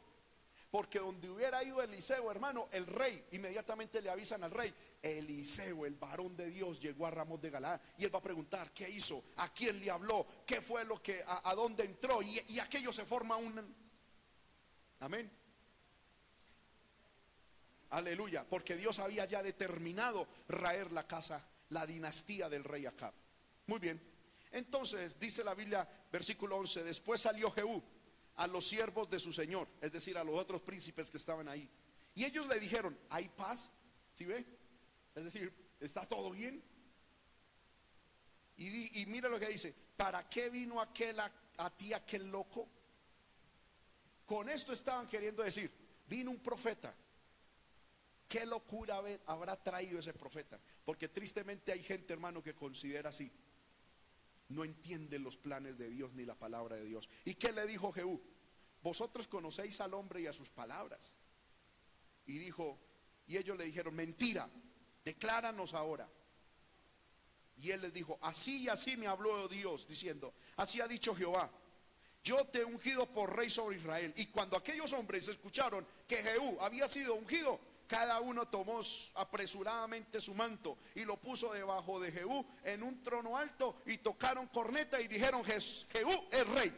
[0.72, 5.96] Porque donde hubiera ido Eliseo, hermano, el rey, inmediatamente le avisan al rey, Eliseo, el
[5.96, 9.24] varón de Dios, llegó a Ramos de Galá y él va a preguntar, ¿qué hizo?
[9.38, 10.28] ¿A quién le habló?
[10.46, 12.22] ¿Qué fue lo que, a, dónde entró?
[12.22, 13.76] Y, y aquello se forma un...
[15.00, 15.32] Amén.
[17.92, 23.14] Aleluya, porque Dios había ya determinado raer la casa, la dinastía del rey Acab.
[23.66, 24.00] Muy bien.
[24.52, 27.84] Entonces dice la Biblia, versículo 11, después salió Jehú
[28.40, 31.70] a los siervos de su señor, es decir, a los otros príncipes que estaban ahí.
[32.16, 33.70] Y ellos le dijeron, ¿hay paz?
[34.14, 34.46] ¿Sí ve?
[35.14, 36.64] Es decir, ¿está todo bien?
[38.56, 42.70] Y, mira lo que dice, ¿para qué vino aquel a, a ti aquel loco?
[44.26, 45.70] Con esto estaban queriendo decir,
[46.08, 46.96] vino un profeta.
[48.26, 50.58] ¿Qué locura habrá traído ese profeta?
[50.86, 53.30] Porque tristemente hay gente, hermano, que considera así
[54.50, 57.08] no entienden los planes de Dios ni la palabra de Dios.
[57.26, 58.22] ¿Y qué le dijo Jehú?
[58.82, 61.14] Vosotros conocéis al hombre y a sus palabras.
[62.26, 62.80] Y dijo,
[63.28, 64.50] y ellos le dijeron, mentira,
[65.06, 66.10] decláranos ahora.
[67.58, 71.52] Y él les dijo, así y así me habló Dios, diciendo, así ha dicho Jehová,
[72.24, 74.14] yo te he ungido por rey sobre Israel.
[74.18, 78.82] Y cuando aquellos hombres escucharon que Jehú había sido ungido, cada uno tomó
[79.16, 84.46] apresuradamente su manto y lo puso debajo de Jehú en un trono alto y tocaron
[84.46, 86.72] corneta y dijeron, Jehú es rey.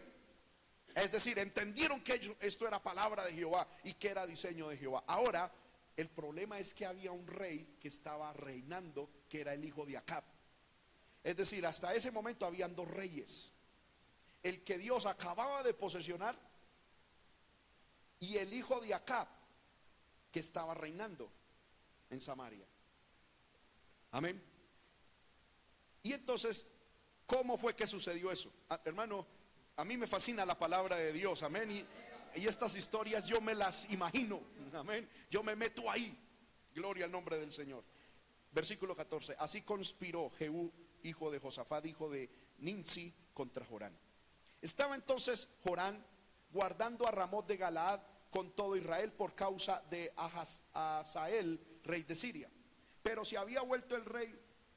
[0.95, 5.03] Es decir, entendieron que esto era palabra de Jehová y que era diseño de Jehová.
[5.05, 5.51] Ahora,
[5.97, 9.97] el problema es que había un rey que estaba reinando, que era el hijo de
[9.97, 10.23] Acab.
[11.25, 13.51] Es decir, hasta ese momento habían dos reyes.
[14.43, 16.39] El que Dios acababa de posesionar
[18.21, 19.40] y el hijo de Acab
[20.31, 21.31] que estaba reinando
[22.09, 22.65] en Samaria.
[24.11, 24.41] Amén.
[26.03, 26.67] Y entonces,
[27.25, 28.51] ¿cómo fue que sucedió eso?
[28.69, 29.25] Ah, hermano,
[29.77, 31.71] a mí me fascina la palabra de Dios, amén.
[31.71, 34.41] Y, y, estas historias yo me las imagino,
[34.73, 35.07] amén.
[35.29, 36.17] Yo me meto ahí.
[36.73, 37.83] Gloria al nombre del Señor.
[38.51, 39.35] Versículo 14.
[39.39, 40.71] Así conspiró Jehú,
[41.03, 43.97] hijo de Josafat, hijo de Ninsi, contra Jorán.
[44.61, 46.05] Estaba entonces Jorán
[46.51, 50.11] guardando a Ramot de Galaad con todo Israel por causa de
[50.73, 52.49] Azael, rey de Siria.
[53.03, 54.33] Pero se había vuelto el rey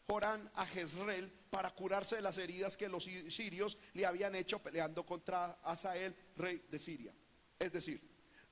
[0.06, 5.06] Jorán a Jezreel para curarse de las heridas que los sirios le habían hecho peleando
[5.06, 7.14] contra Asael, rey de Siria.
[7.58, 8.02] Es decir,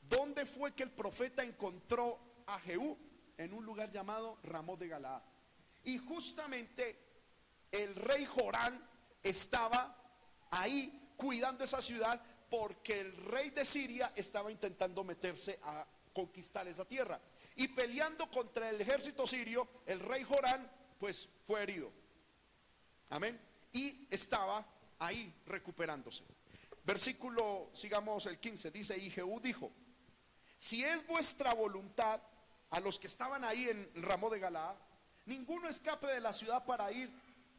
[0.09, 2.97] ¿dónde fue que el profeta encontró a Jehú?
[3.37, 5.23] En un lugar llamado Ramón de Galaad.
[5.85, 6.97] Y justamente
[7.73, 8.89] el rey Jorán
[9.23, 9.97] estaba
[10.51, 16.85] ahí cuidando esa ciudad porque el rey de Siria estaba intentando meterse a conquistar esa
[16.85, 17.19] tierra.
[17.57, 21.91] Y peleando contra el ejército sirio, el rey Jorán pues fue herido.
[23.09, 23.41] Amén.
[23.73, 24.67] Y estaba
[24.99, 26.25] ahí recuperándose.
[26.85, 29.73] Versículo, sigamos el 15, dice, y Jehú dijo,
[30.59, 32.21] si es vuestra voluntad
[32.69, 34.77] a los que estaban ahí en el ramo de Galaad,
[35.25, 37.11] ninguno escape de la ciudad para ir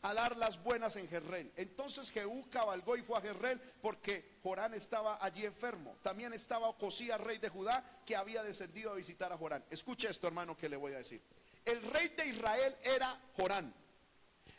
[0.03, 1.51] a dar las buenas en Jerrel.
[1.55, 5.95] Entonces Jehú cabalgó y fue a Jerrel porque Jorán estaba allí enfermo.
[6.01, 9.63] También estaba Ocosías, rey de Judá, que había descendido a visitar a Jorán.
[9.69, 11.21] Escuche esto, hermano, que le voy a decir.
[11.65, 13.73] El rey de Israel era Jorán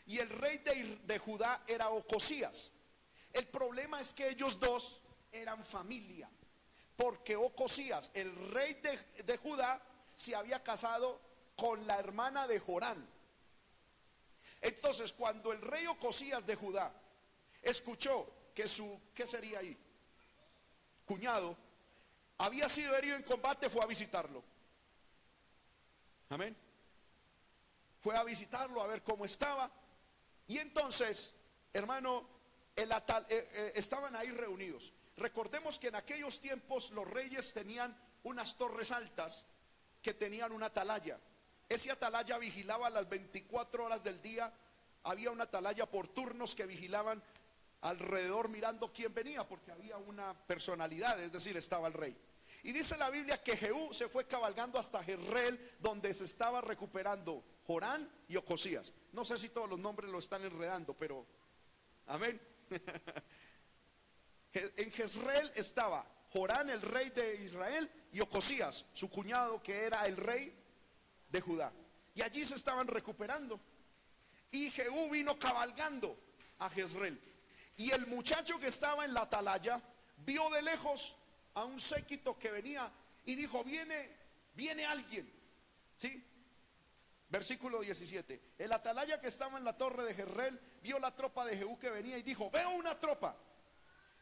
[0.07, 2.71] y el rey de, Judá era Ocosías.
[3.31, 6.29] El problema es que ellos dos eran familia,
[6.95, 9.79] porque Ocosías, el rey de, de Judá,
[10.15, 11.19] se había casado
[11.55, 13.14] con la hermana de Jorán.
[14.65, 16.91] Entonces, cuando el rey Ocosías de Judá
[17.61, 19.77] escuchó que su, ¿qué sería ahí?
[21.05, 21.55] Cuñado,
[22.37, 24.43] había sido herido en combate, fue a visitarlo.
[26.29, 26.65] Amén
[28.05, 29.67] fue a visitarlo a ver cómo estaba.
[30.47, 31.33] Y entonces,
[31.73, 32.29] hermano,
[32.75, 32.99] el eh,
[33.29, 34.93] eh, estaban ahí reunidos.
[35.17, 39.43] Recordemos que en aquellos tiempos los reyes tenían unas torres altas
[40.03, 41.19] que tenían una atalaya.
[41.67, 44.51] Ese atalaya vigilaba las 24 horas del día.
[45.03, 47.21] Había una atalaya por turnos que vigilaban
[47.81, 52.15] alrededor mirando quién venía, porque había una personalidad, es decir, estaba el rey.
[52.63, 57.43] Y dice la Biblia que Jehú se fue cabalgando hasta Jerrel, donde se estaba recuperando
[57.67, 58.91] Jorán y Ocosías.
[59.11, 61.27] No sé si todos los nombres lo están enredando, pero
[62.07, 62.41] amén.
[64.53, 70.17] en Jezreel estaba Jorán, el rey de Israel, y Ocosías, su cuñado, que era el
[70.17, 70.64] rey
[71.29, 71.71] de Judá.
[72.13, 73.59] Y allí se estaban recuperando.
[74.51, 76.17] Y Jehú vino cabalgando
[76.59, 77.19] a Jezreel.
[77.77, 79.81] Y el muchacho que estaba en la atalaya
[80.17, 81.15] vio de lejos
[81.55, 82.91] a un séquito que venía
[83.25, 84.09] y dijo, viene,
[84.53, 85.29] viene alguien.
[85.97, 86.23] ¿Sí?
[87.29, 88.53] Versículo 17.
[88.59, 91.89] El atalaya que estaba en la torre de Jerrel vio la tropa de Jehú que
[91.89, 93.35] venía y dijo, veo una tropa.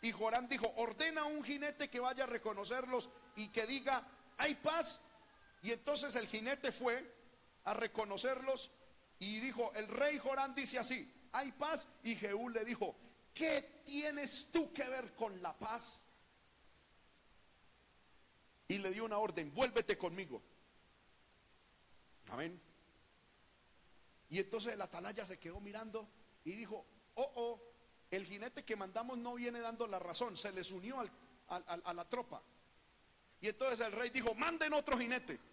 [0.02, 4.06] Y Jorán dijo, ordena a un jinete que vaya a reconocerlos y que diga,
[4.38, 5.00] hay paz.
[5.64, 7.10] Y entonces el jinete fue
[7.64, 8.70] a reconocerlos
[9.18, 11.88] y dijo, el rey Jorán dice así, hay paz.
[12.04, 12.94] Y Jehú le dijo,
[13.34, 16.04] ¿qué tienes tú que ver con la paz?
[18.68, 20.44] Y le dio una orden, vuélvete conmigo.
[22.30, 22.62] Amén.
[24.30, 26.10] Y entonces el atalaya se quedó mirando
[26.44, 27.62] y dijo, oh, oh,
[28.12, 31.02] el jinete que mandamos no viene dando la razón, se les unió
[31.48, 32.44] a la tropa.
[33.40, 35.53] Y entonces el rey dijo, manden otro jinete.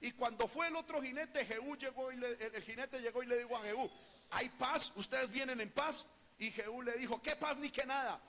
[0.00, 3.56] Y cuando fue el otro jinete, Jehú llegó y el jinete llegó y le dijo
[3.56, 3.90] a Jehú,
[4.30, 6.06] hay paz, ustedes vienen en paz.
[6.38, 8.20] Y Jehú le dijo, ¿qué paz ni qué nada?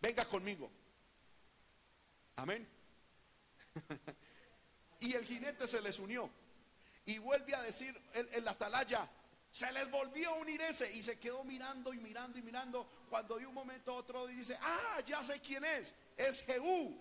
[0.00, 0.70] Venga conmigo.
[2.36, 2.66] Amén.
[5.00, 6.30] y el jinete se les unió.
[7.04, 9.08] Y vuelve a decir el, la atalaya,
[9.50, 13.38] se les volvió a unir ese y se quedó mirando y mirando y mirando cuando
[13.38, 16.98] de un momento a otro dice, ah, ya sé quién es, es Jehú.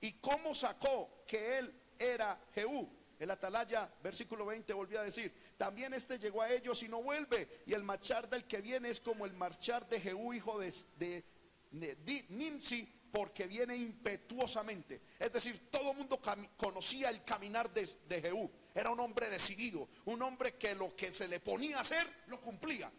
[0.00, 2.88] ¿Y cómo sacó que él era Jehú?
[3.18, 7.62] El atalaya, versículo 20, volvió a decir, también este llegó a ellos y no vuelve.
[7.66, 11.24] Y el marchar del que viene es como el marchar de Jehú, hijo de, de,
[11.70, 15.00] de, porque viene impetuosamente.
[15.18, 16.20] Es decir, todo el mundo
[16.58, 18.50] conocía el caminar de, de Jehú.
[18.74, 22.38] Era un hombre decidido, un hombre que lo que se le ponía a hacer lo
[22.42, 22.92] cumplía.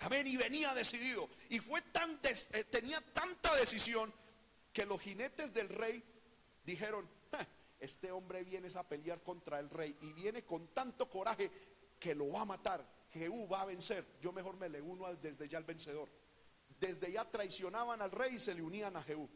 [0.00, 1.28] Amén, y venía decidido.
[1.48, 4.12] Y fue tan eh, tenía tanta decisión
[4.72, 6.04] que los jinetes del rey
[6.64, 7.08] dijeron,
[7.80, 11.50] este hombre viene a pelear contra el rey y viene con tanto coraje
[11.98, 12.86] que lo va a matar.
[13.12, 14.04] Jehú va a vencer.
[14.20, 16.08] Yo mejor me le uno desde ya al vencedor.
[16.78, 19.28] Desde ya traicionaban al rey y se le unían a Jehú.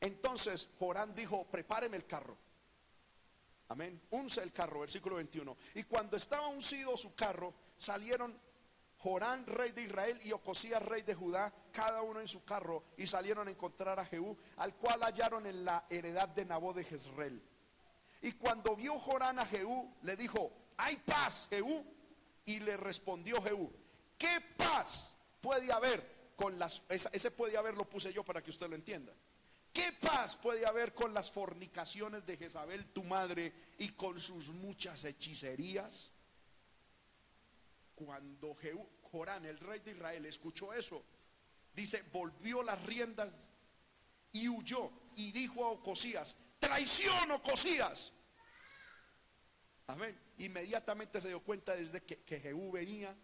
[0.00, 2.36] Entonces Jorán dijo, prepáreme el carro.
[3.68, 4.00] Amén.
[4.10, 5.56] Unce el carro, versículo 21.
[5.74, 8.38] Y cuando estaba uncido su carro, salieron
[9.02, 13.06] Jorán, rey de Israel, y Ocosías, rey de Judá, cada uno en su carro, y
[13.06, 17.42] salieron a encontrar a Jehú, al cual hallaron en la heredad de Nabó de Jezreel.
[18.20, 21.84] Y cuando vio Jorán a Jehú, le dijo, hay paz, Jehú.
[22.44, 23.72] Y le respondió Jehú,
[24.18, 26.82] ¿qué paz puede haber con las...
[26.88, 29.12] Ese puede haber lo puse yo para que usted lo entienda.
[29.72, 35.04] ¿Qué paz puede haber con las fornicaciones de Jezabel, tu madre, y con sus muchas
[35.04, 36.10] hechicerías?
[38.04, 38.56] Cuando
[39.10, 41.04] Jorán, el rey de Israel, escuchó eso,
[41.74, 43.50] dice, volvió las riendas
[44.32, 48.12] y huyó y dijo a Ocosías, traición Ocosías.
[49.86, 50.18] Amén.
[50.38, 53.14] Inmediatamente se dio cuenta desde que, que Jehú venía,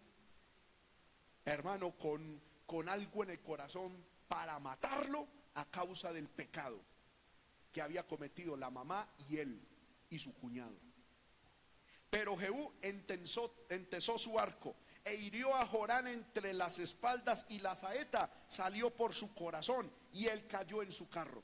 [1.45, 6.79] hermano, con, con algo en el corazón para matarlo a causa del pecado
[7.71, 9.61] que había cometido la mamá y él
[10.09, 10.88] y su cuñado.
[12.09, 18.31] Pero Jehú entesó, su arco e hirió a Jorán entre las espaldas y la saeta
[18.47, 21.43] salió por su corazón y él cayó en su carro.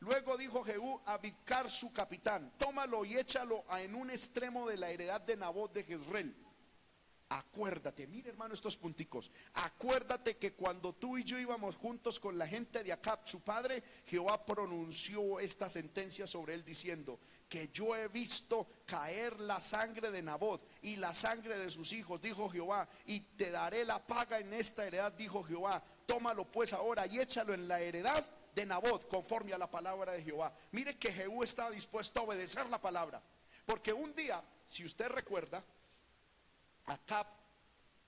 [0.00, 4.90] Luego dijo Jehú a Vicar su capitán, tómalo y échalo en un extremo de la
[4.90, 6.34] heredad de Nabot de Jezreel
[7.32, 9.30] Acuérdate, mire hermano estos punticos.
[9.54, 13.84] Acuérdate que cuando tú y yo íbamos juntos con la gente de Acab, su padre,
[14.06, 17.20] Jehová pronunció esta sentencia sobre él diciendo
[17.50, 22.22] que yo he visto caer la sangre de Nabot y la sangre de sus hijos,
[22.22, 25.82] dijo Jehová, y te daré la paga en esta heredad, dijo Jehová.
[26.06, 28.24] Tómalo pues ahora y échalo en la heredad
[28.54, 30.54] de Nabot conforme a la palabra de Jehová.
[30.70, 33.20] Mire que Jehú está dispuesto a obedecer la palabra.
[33.66, 35.64] Porque un día, si usted recuerda,
[36.86, 37.26] Acab,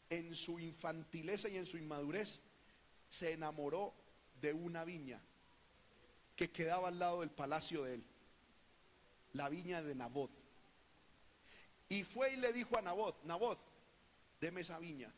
[0.09, 2.41] en su infantileza y en su inmadurez,
[3.09, 3.93] se enamoró
[4.41, 5.21] de una viña
[6.37, 8.05] que quedaba al lado del palacio de él,
[9.33, 10.31] la viña de Nabot.
[11.89, 13.59] Y fue y le dijo a Nabot, Nabot,
[14.41, 15.13] deme esa viña,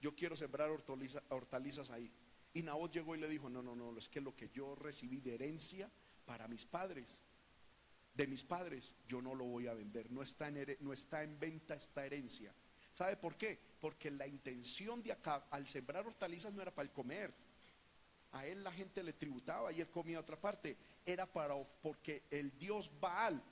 [0.00, 2.10] yo quiero sembrar hortalizas ahí.
[2.54, 5.20] Y Nabot llegó y le dijo, no, no, no, es que lo que yo recibí
[5.20, 5.90] de herencia
[6.24, 7.22] para mis padres,
[8.14, 11.38] de mis padres, yo no lo voy a vender, no está en, no está en
[11.38, 12.52] venta esta herencia.
[12.92, 13.58] ¿Sabe por qué?
[13.80, 17.32] Porque la intención de acá, al sembrar hortalizas, no era para el comer.
[18.32, 20.76] A él la gente le tributaba y él comía otra parte.
[21.04, 23.42] Era para, porque el dios Baal,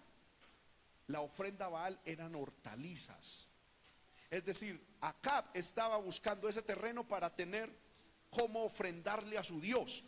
[1.07, 3.49] la ofrenda Baal eran hortalizas.
[4.31, 7.71] Es decir, Acab estaba buscando ese terreno para tener
[8.31, 10.05] cómo ofrendarle a su Dios.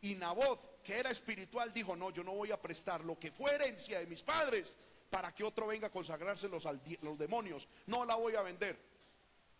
[0.00, 3.54] Y Nabot, que era espiritual, dijo, no, yo no voy a prestar lo que fue
[3.54, 4.76] herencia de mis padres
[5.08, 7.68] para que otro venga a consagrárselos a los demonios.
[7.86, 8.78] No la voy a vender.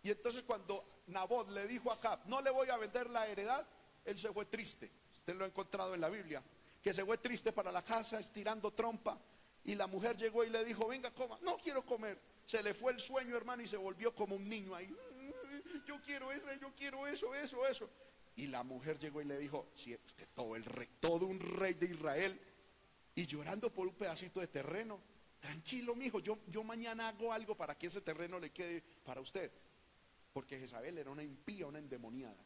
[0.02, 3.66] Y entonces cuando Nabot le dijo a Acab, no le voy a vender la heredad,
[4.04, 4.90] él se fue triste.
[5.12, 6.42] Usted lo ha encontrado en la Biblia.
[6.82, 9.20] Que se fue triste para la casa, estirando trompa.
[9.64, 11.38] Y la mujer llegó y le dijo, venga, coma.
[11.42, 12.18] No quiero comer.
[12.46, 14.94] Se le fue el sueño, hermano, y se volvió como un niño ahí.
[15.86, 17.90] Yo quiero eso, yo quiero eso, eso, eso.
[18.36, 21.74] Y la mujer llegó y le dijo, si usted todo, el rey, todo un rey
[21.74, 22.40] de Israel,
[23.14, 25.00] y llorando por un pedacito de terreno.
[25.40, 29.50] Tranquilo, mijo, yo, yo mañana hago algo para que ese terreno le quede para usted.
[30.32, 32.42] Porque Jezabel era una impía, una endemoniada.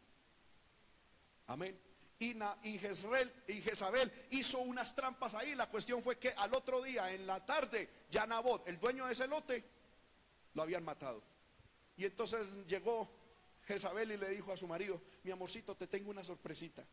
[1.47, 1.79] Amén.
[2.19, 5.55] Y, y, Jezabel hizo unas trampas ahí.
[5.55, 9.13] La cuestión fue que al otro día, en la tarde, ya Nabot, el dueño de
[9.13, 9.65] ese lote,
[10.55, 11.23] lo habían matado.
[11.97, 13.11] Y entonces llegó
[13.65, 16.87] Jezabel y le dijo a su marido, mi amorcito, te tengo una sorpresita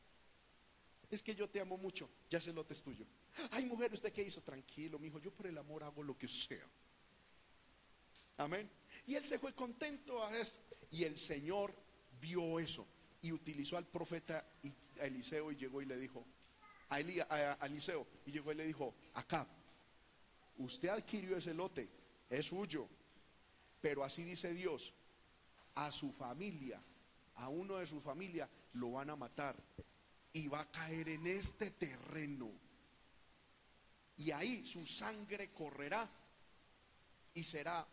[1.11, 3.05] es que yo te amo mucho, ya ese lote es tuyo.
[3.51, 4.41] Ay, mujer, ¿usted qué hizo?
[4.41, 6.65] Tranquilo, mi hijo, yo por el amor hago lo que sea.
[8.37, 8.69] Amén.
[9.05, 10.61] Y él se fue contento a esto.
[10.89, 11.75] Y el Señor
[12.19, 12.87] vio eso
[13.21, 14.45] y utilizó al profeta
[14.97, 16.25] Eliseo y llegó y le dijo,
[16.89, 19.47] a, a Eliseo, y llegó y le dijo, acá,
[20.57, 21.89] usted adquirió ese lote,
[22.29, 22.87] es suyo,
[23.79, 24.93] pero así dice Dios,
[25.75, 26.81] a su familia,
[27.35, 29.55] a uno de su familia, lo van a matar
[30.33, 32.51] y va a caer en este terreno.
[34.17, 36.09] Y ahí su sangre correrá
[37.33, 37.87] y será,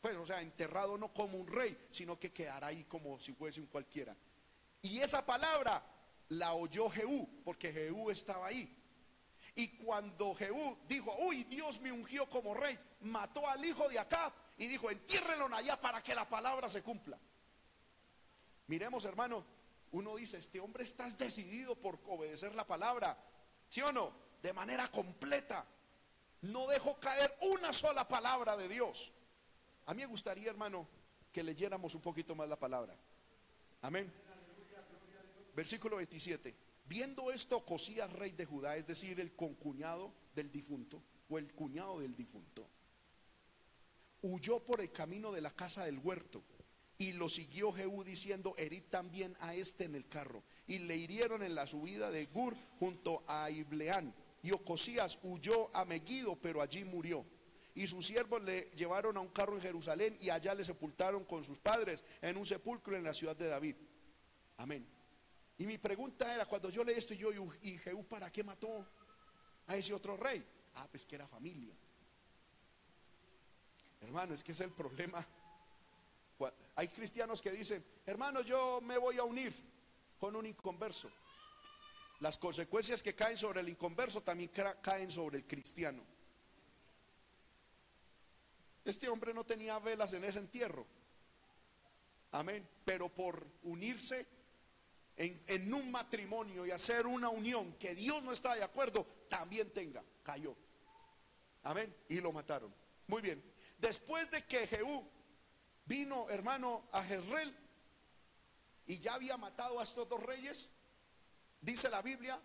[0.00, 3.60] pues, o sea, enterrado no como un rey, sino que quedará ahí como si fuese
[3.60, 4.16] un cualquiera.
[4.82, 5.82] Y esa palabra
[6.28, 8.72] la oyó Jehú, porque Jehú estaba ahí.
[9.54, 14.32] Y cuando Jehú dijo, uy, Dios me ungió como rey, mató al hijo de Acab
[14.58, 17.18] y dijo, entiérrenlo allá para que la palabra se cumpla.
[18.66, 19.44] Miremos, hermano,
[19.92, 23.16] uno dice, este hombre estás decidido por obedecer la palabra,
[23.68, 24.12] ¿sí o no?
[24.42, 25.64] De manera completa.
[26.42, 29.12] No dejó caer una sola palabra de Dios.
[29.86, 30.86] A mí me gustaría, hermano,
[31.32, 32.94] que leyéramos un poquito más la palabra.
[33.82, 34.12] Amén.
[35.56, 36.54] Versículo 27.
[36.86, 41.98] Viendo esto, Cosías, rey de Judá, es decir, el concuñado del difunto o el cuñado
[41.98, 42.68] del difunto,
[44.20, 46.44] huyó por el camino de la casa del huerto
[46.98, 50.42] y lo siguió Jehú diciendo, herid también a este en el carro.
[50.66, 54.14] Y le hirieron en la subida de Gur junto a Ibleán.
[54.42, 57.24] Y Ocosías huyó a Megiddo, pero allí murió.
[57.74, 61.44] Y sus siervos le llevaron a un carro en Jerusalén y allá le sepultaron con
[61.44, 63.76] sus padres en un sepulcro en la ciudad de David.
[64.56, 64.95] Amén.
[65.58, 67.30] Y mi pregunta era, cuando yo leí esto, yo,
[67.62, 68.86] ¿y Jehú para qué mató
[69.66, 70.44] a ese otro rey?
[70.74, 71.74] Ah, pues que era familia.
[74.02, 75.26] Hermano, es que es el problema.
[76.74, 79.54] Hay cristianos que dicen, hermano, yo me voy a unir
[80.18, 81.10] con un inconverso.
[82.20, 84.50] Las consecuencias que caen sobre el inconverso también
[84.82, 86.02] caen sobre el cristiano.
[88.84, 90.86] Este hombre no tenía velas en ese entierro.
[92.32, 92.68] Amén.
[92.84, 94.26] Pero por unirse
[95.16, 100.04] en, un matrimonio y hacer una unión que Dios no está de acuerdo, también tenga.
[100.22, 100.54] Cayó.
[101.62, 101.94] Amén.
[102.08, 102.72] Y lo mataron.
[103.06, 103.42] Muy bien.
[103.78, 105.08] Después de que Jehú
[105.86, 107.56] vino, hermano, a Jezreel
[108.86, 110.68] y ya había matado a estos dos reyes,
[111.60, 112.40] dice la Biblia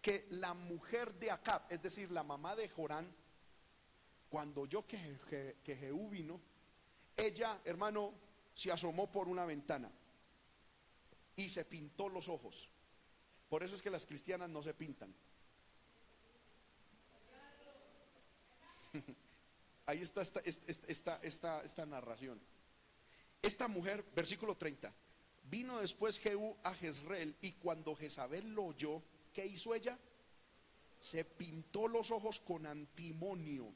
[0.00, 3.14] que la mujer de Acab, es decir, la mamá de Jorán,
[4.28, 6.40] cuando oyó que, que, Jehú vino,
[7.16, 8.14] ella, hermano,
[8.54, 9.92] se asomó por una ventana
[11.36, 12.68] y se pintó los ojos.
[13.48, 15.14] Por eso es que las cristianas no se pintan.
[19.86, 22.40] Ahí está esta, esta, esta, narración.
[23.42, 24.94] Esta mujer, versículo 30,
[25.44, 29.02] vino después Jehú a Jezreel y cuando Jezabel lo oyó,
[29.32, 29.98] ¿qué hizo ella?
[31.00, 33.74] Se pintó los ojos con antimonio.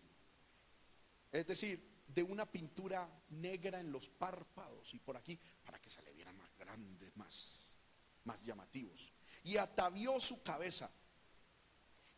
[1.33, 6.03] Es decir, de una pintura negra en los párpados y por aquí para que se
[6.03, 7.61] le vieran más grandes, más,
[8.25, 9.13] más llamativos.
[9.45, 10.91] Y atavió su cabeza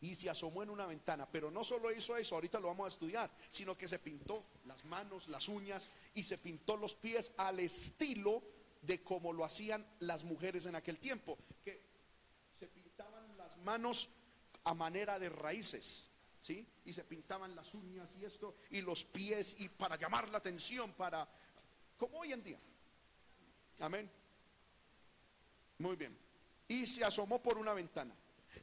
[0.01, 1.29] y se asomó en una ventana.
[1.29, 4.83] Pero no solo hizo eso, ahorita lo vamos a estudiar, sino que se pintó las
[4.85, 8.43] manos, las uñas y se pintó los pies al estilo
[8.81, 11.81] de como lo hacían las mujeres en aquel tiempo, que
[12.57, 14.09] se pintaban las manos
[14.63, 16.09] a manera de raíces.
[16.41, 16.65] ¿Sí?
[16.85, 20.93] Y se pintaban las uñas y esto, y los pies, y para llamar la atención,
[20.93, 21.27] para,
[21.97, 22.59] como hoy en día.
[23.81, 24.09] Amén.
[25.79, 26.15] Muy bien.
[26.67, 28.13] Y se asomó por una ventana.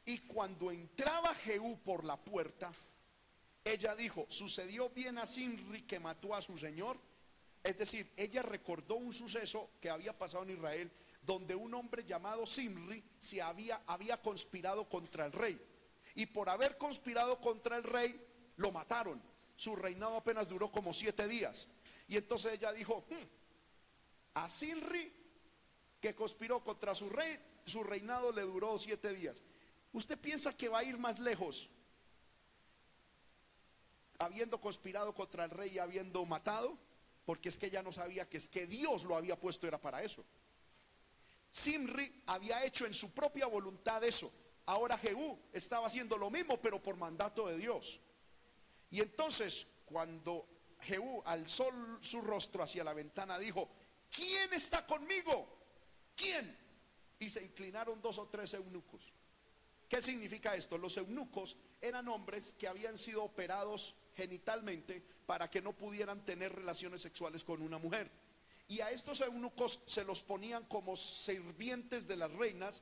[0.05, 2.71] Y cuando entraba Jehú por la puerta,
[3.63, 6.97] ella dijo, sucedió bien a Sinri que mató a su señor.
[7.63, 10.91] Es decir, ella recordó un suceso que había pasado en Israel,
[11.21, 15.59] donde un hombre llamado Simri se había, había conspirado contra el rey.
[16.15, 18.19] Y por haber conspirado contra el rey,
[18.55, 19.21] lo mataron.
[19.57, 21.67] Su reinado apenas duró como siete días.
[22.07, 25.11] Y entonces ella dijo, hmm, a Sinri
[26.07, 29.41] que conspiró contra su rey, su reinado le duró siete días.
[29.91, 31.69] ¿Usted piensa que va a ir más lejos?
[34.19, 36.77] Habiendo conspirado contra el rey y habiendo matado,
[37.25, 40.01] porque es que ella no sabía que es que Dios lo había puesto era para
[40.01, 40.23] eso.
[41.51, 44.31] Simri había hecho en su propia voluntad eso.
[44.65, 47.99] Ahora Jehú estaba haciendo lo mismo, pero por mandato de Dios.
[48.91, 50.47] Y entonces, cuando
[50.79, 53.69] Jehú alzó su rostro hacia la ventana, dijo:
[54.09, 55.56] ¿Quién está conmigo?
[56.17, 56.57] ¿Quién?
[57.19, 59.13] Y se inclinaron dos o tres eunucos.
[59.87, 60.77] ¿Qué significa esto?
[60.77, 67.01] Los eunucos eran hombres que habían sido operados genitalmente para que no pudieran tener relaciones
[67.01, 68.11] sexuales con una mujer.
[68.67, 72.81] Y a estos eunucos se los ponían como sirvientes de las reinas.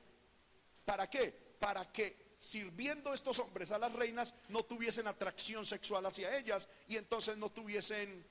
[0.84, 1.30] ¿Para qué?
[1.60, 6.96] Para que sirviendo estos hombres a las reinas no tuviesen atracción sexual hacia ellas y
[6.96, 8.26] entonces no tuviesen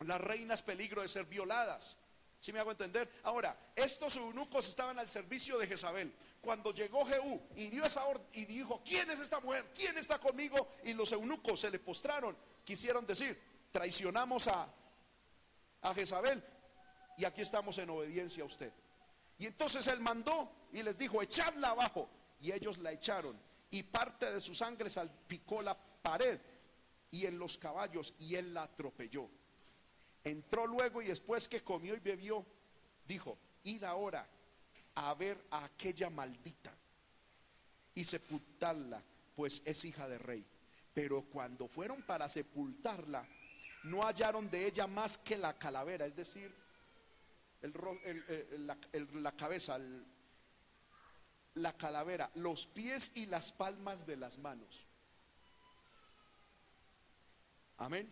[0.00, 1.96] las reinas peligro de ser violadas.
[2.44, 3.10] ¿Sí me hago entender?
[3.22, 6.14] Ahora, estos eunucos estaban al servicio de Jezabel.
[6.42, 9.72] Cuando llegó Jehú y dio esa orden y dijo, ¿quién es esta mujer?
[9.74, 10.74] ¿Quién está conmigo?
[10.84, 12.36] Y los eunucos se le postraron.
[12.62, 13.40] Quisieron decir,
[13.72, 14.68] traicionamos a,
[15.80, 16.44] a Jezabel
[17.16, 18.70] y aquí estamos en obediencia a usted.
[19.38, 22.10] Y entonces él mandó y les dijo, echadla abajo.
[22.42, 23.40] Y ellos la echaron.
[23.70, 26.38] Y parte de su sangre salpicó la pared
[27.10, 29.30] y en los caballos y él la atropelló.
[30.24, 32.44] Entró luego y después que comió y bebió,
[33.06, 34.26] dijo, id ahora
[34.94, 36.74] a ver a aquella maldita
[37.94, 39.02] y sepultarla,
[39.36, 40.44] pues es hija de rey.
[40.94, 43.26] Pero cuando fueron para sepultarla,
[43.84, 46.54] no hallaron de ella más que la calavera, es decir,
[48.58, 49.78] la, cabeza,
[51.54, 54.86] la calavera, los pies y las palmas de las manos.
[57.76, 58.10] Amén.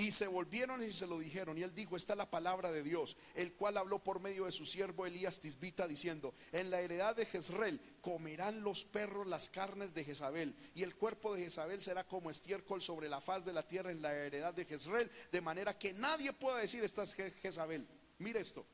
[0.00, 1.58] Y se volvieron y se lo dijeron.
[1.58, 4.52] Y él dijo, esta es la palabra de Dios, el cual habló por medio de
[4.52, 9.92] su siervo Elías Tisbita, diciendo, en la heredad de Jezreel comerán los perros las carnes
[9.94, 13.66] de Jezabel, y el cuerpo de Jezabel será como estiércol sobre la faz de la
[13.66, 17.84] tierra en la heredad de Jezreel, de manera que nadie pueda decir, esta es Jezabel.
[18.18, 18.64] Mire esto,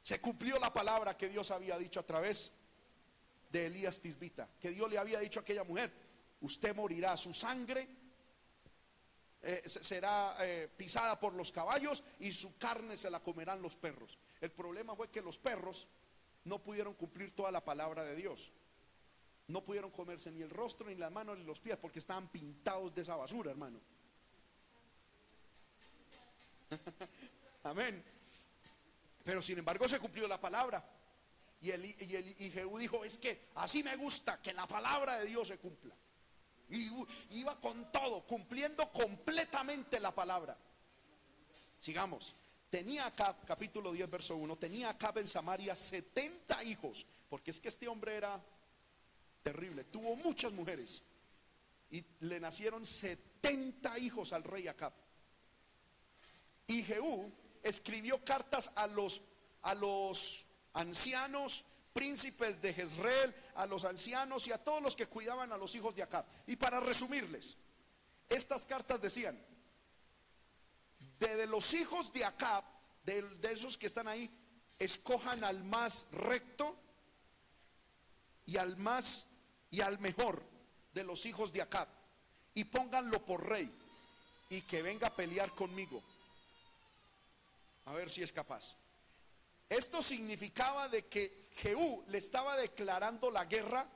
[0.00, 2.52] se cumplió la palabra que Dios había dicho a través
[3.50, 5.92] de Elías Tisbita, que Dios le había dicho a aquella mujer,
[6.40, 7.86] usted morirá, su sangre
[9.46, 14.18] eh, será eh, pisada por los caballos y su carne se la comerán los perros.
[14.40, 15.86] El problema fue que los perros
[16.44, 18.50] no pudieron cumplir toda la palabra de Dios.
[19.48, 22.94] No pudieron comerse ni el rostro, ni las manos, ni los pies, porque estaban pintados
[22.94, 23.78] de esa basura, hermano.
[27.64, 28.02] Amén.
[29.24, 30.82] Pero sin embargo se cumplió la palabra.
[31.60, 35.26] Y, el, y, y Jehú dijo, es que así me gusta que la palabra de
[35.26, 35.94] Dios se cumpla.
[36.70, 36.90] Y
[37.30, 40.56] iba con todo, cumpliendo completamente la palabra.
[41.80, 42.34] Sigamos.
[42.70, 47.68] Tenía acá, capítulo 10, verso 1, tenía acá en Samaria 70 hijos, porque es que
[47.68, 48.42] este hombre era
[49.44, 51.00] terrible, tuvo muchas mujeres
[51.92, 54.92] y le nacieron 70 hijos al rey Acab.
[56.66, 57.30] Y Jehú
[57.62, 59.22] escribió cartas a los,
[59.62, 65.52] a los ancianos príncipes de Jezreel, a los ancianos y a todos los que cuidaban
[65.52, 66.26] a los hijos de Acab.
[66.46, 67.56] Y para resumirles,
[68.28, 69.40] estas cartas decían,
[71.20, 72.64] de, los hijos de Acab,
[73.04, 74.28] de, de esos que están ahí,
[74.78, 76.76] escojan al más recto
[78.44, 79.26] y al más
[79.70, 80.42] y al mejor
[80.92, 81.88] de los hijos de Acab
[82.54, 83.70] y pónganlo por rey
[84.48, 86.02] y que venga a pelear conmigo.
[87.86, 88.74] A ver si es capaz.
[89.68, 93.86] Esto significaba de que Jehú le estaba declarando la guerra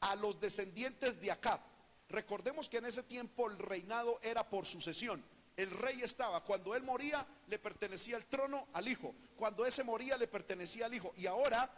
[0.00, 1.60] a los descendientes de Acab.
[2.08, 5.24] Recordemos que en ese tiempo el reinado era por sucesión.
[5.56, 9.14] El rey estaba, cuando él moría, le pertenecía el trono al hijo.
[9.36, 11.12] Cuando ese moría, le pertenecía al hijo.
[11.16, 11.70] Y ahora,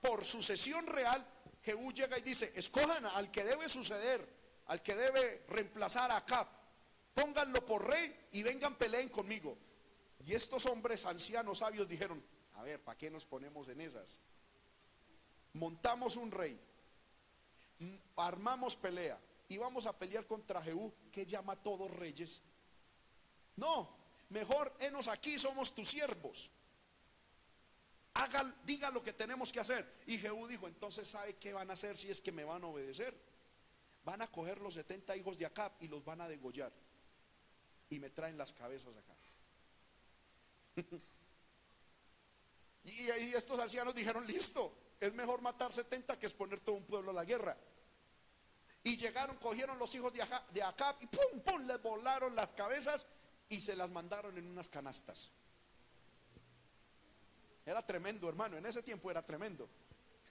[0.00, 1.24] por sucesión real,
[1.62, 4.28] Jehú llega y dice, escojan al que debe suceder,
[4.66, 6.48] al que debe reemplazar a Acab.
[7.14, 9.56] Pónganlo por rey y vengan, peleen conmigo.
[10.26, 12.22] Y estos hombres ancianos sabios dijeron,
[12.58, 14.18] a ver, ¿para qué nos ponemos en esas?
[15.52, 16.60] Montamos un rey,
[18.16, 19.16] armamos pelea
[19.48, 22.42] y vamos a pelear contra Jehú, que llama a todos reyes.
[23.54, 23.88] No,
[24.30, 26.50] mejor enos aquí, somos tus siervos.
[28.14, 30.02] Haga, diga lo que tenemos que hacer.
[30.06, 32.66] Y Jehú dijo, entonces ¿sabe qué van a hacer si es que me van a
[32.66, 33.16] obedecer?
[34.04, 36.72] Van a coger los 70 hijos de Acab y los van a degollar.
[37.88, 39.14] Y me traen las cabezas acá.
[42.84, 47.10] y, ahí estos ancianos dijeron, listo, es mejor matar 70 que exponer todo un pueblo
[47.10, 47.56] a la guerra.
[48.84, 53.06] Y llegaron, cogieron los hijos de Acab y pum, pum, les volaron las cabezas
[53.48, 55.30] y se las mandaron en unas canastas.
[57.66, 59.68] Era tremendo, hermano, en ese tiempo era tremendo.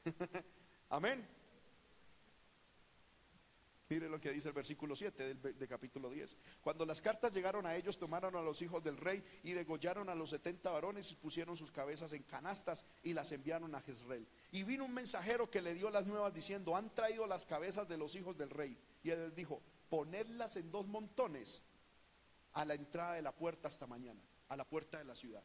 [0.90, 1.28] Amén.
[3.90, 6.36] Mire lo que dice el versículo 7 del, de capítulo 10.
[6.62, 10.16] Cuando las cartas llegaron a ellos, tomaron a los hijos del rey y degollaron a
[10.16, 14.28] los 70 varones y pusieron sus cabezas en canastas y las enviaron a Jezreel.
[14.52, 17.98] Y vino un mensajero que le dio las nuevas diciendo, han traído las cabezas de
[17.98, 18.78] los hijos del rey.
[19.04, 21.64] Y él les dijo, ponedlas en dos montones
[22.54, 25.44] a la entrada de la puerta hasta mañana, a la puerta de la ciudad.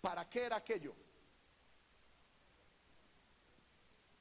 [0.00, 0.94] ¿Para qué era aquello?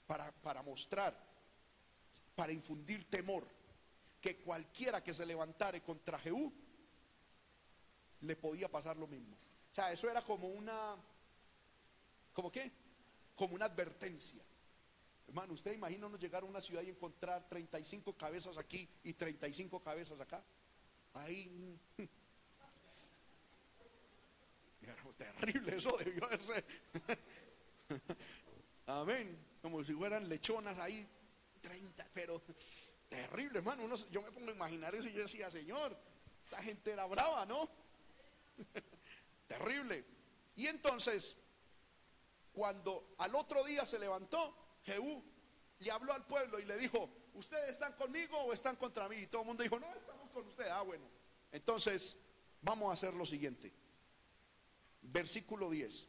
[0.08, 1.27] Para, para mostrar
[2.38, 3.48] para infundir temor,
[4.22, 6.54] que cualquiera que se levantare contra Jehú
[8.22, 9.36] le podía pasar lo mismo.
[9.72, 10.96] O sea, eso era como una,
[12.34, 12.72] ¿como qué?
[13.36, 14.40] Como una advertencia.
[15.28, 19.82] Hermano, ¿usted imagina uno llegar a una ciudad y encontrar 35 cabezas aquí y 35
[19.82, 20.44] cabezas acá?
[21.16, 21.80] Ahí.
[25.40, 26.64] Terrible eso debió ser.
[28.86, 29.36] Amén.
[29.60, 31.10] Como si fueran lechonas ahí
[31.58, 32.42] 30, pero
[33.10, 33.84] terrible, hermano.
[34.12, 35.98] Yo me pongo a imaginar eso y yo decía, Señor,
[36.44, 37.70] esta gente era brava, ¿no?
[39.48, 40.06] terrible.
[40.56, 41.38] Y entonces,
[42.52, 45.24] cuando al otro día se levantó, Jehú
[45.80, 49.18] le habló al pueblo y le dijo, ¿ustedes están conmigo o están contra mí?
[49.18, 50.68] Y todo el mundo dijo, no, estamos con usted.
[50.68, 51.06] Ah, bueno.
[51.52, 52.18] Entonces,
[52.62, 53.74] vamos a hacer lo siguiente.
[55.02, 56.08] Versículo 10.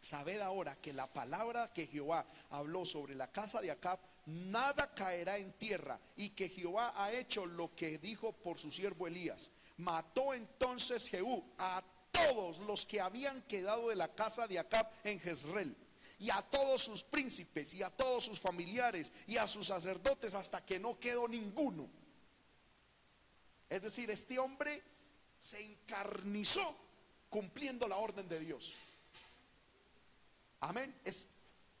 [0.00, 5.38] Sabed ahora que la palabra que Jehová habló sobre la casa de Acab nada caerá
[5.38, 9.50] en tierra y que Jehová ha hecho lo que dijo por su siervo Elías.
[9.78, 15.20] Mató entonces Jehú a todos los que habían quedado de la casa de Acab en
[15.20, 15.76] Jezreel
[16.18, 20.64] y a todos sus príncipes y a todos sus familiares y a sus sacerdotes hasta
[20.64, 21.88] que no quedó ninguno.
[23.68, 24.82] Es decir, este hombre
[25.38, 26.74] se encarnizó
[27.28, 28.74] cumpliendo la orden de Dios.
[30.60, 30.94] Amén.
[31.04, 31.28] Es,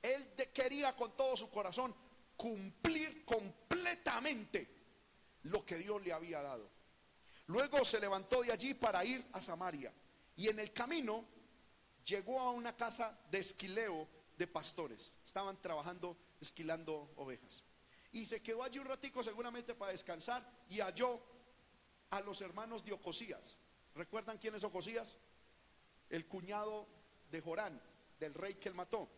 [0.02, 1.94] él quería con todo su corazón
[2.36, 4.68] cumplir completamente
[5.44, 6.70] lo que Dios le había dado.
[7.46, 9.92] Luego se levantó de allí para ir a Samaria.
[10.34, 11.24] Y en el camino
[12.04, 15.16] llegó a una casa de esquileo de pastores.
[15.24, 17.62] Estaban trabajando esquilando ovejas.
[18.12, 21.20] Y se quedó allí un ratico seguramente para descansar y halló
[22.10, 23.60] a los hermanos de Ocosías.
[23.94, 25.16] ¿Recuerdan quién es Ocosías?
[26.08, 26.86] El cuñado
[27.30, 27.80] de Jorán,
[28.18, 29.08] del rey que él mató.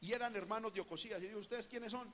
[0.00, 1.22] Y eran hermanos de Ocosías.
[1.22, 2.12] Y dijo, ¿ustedes quiénes son?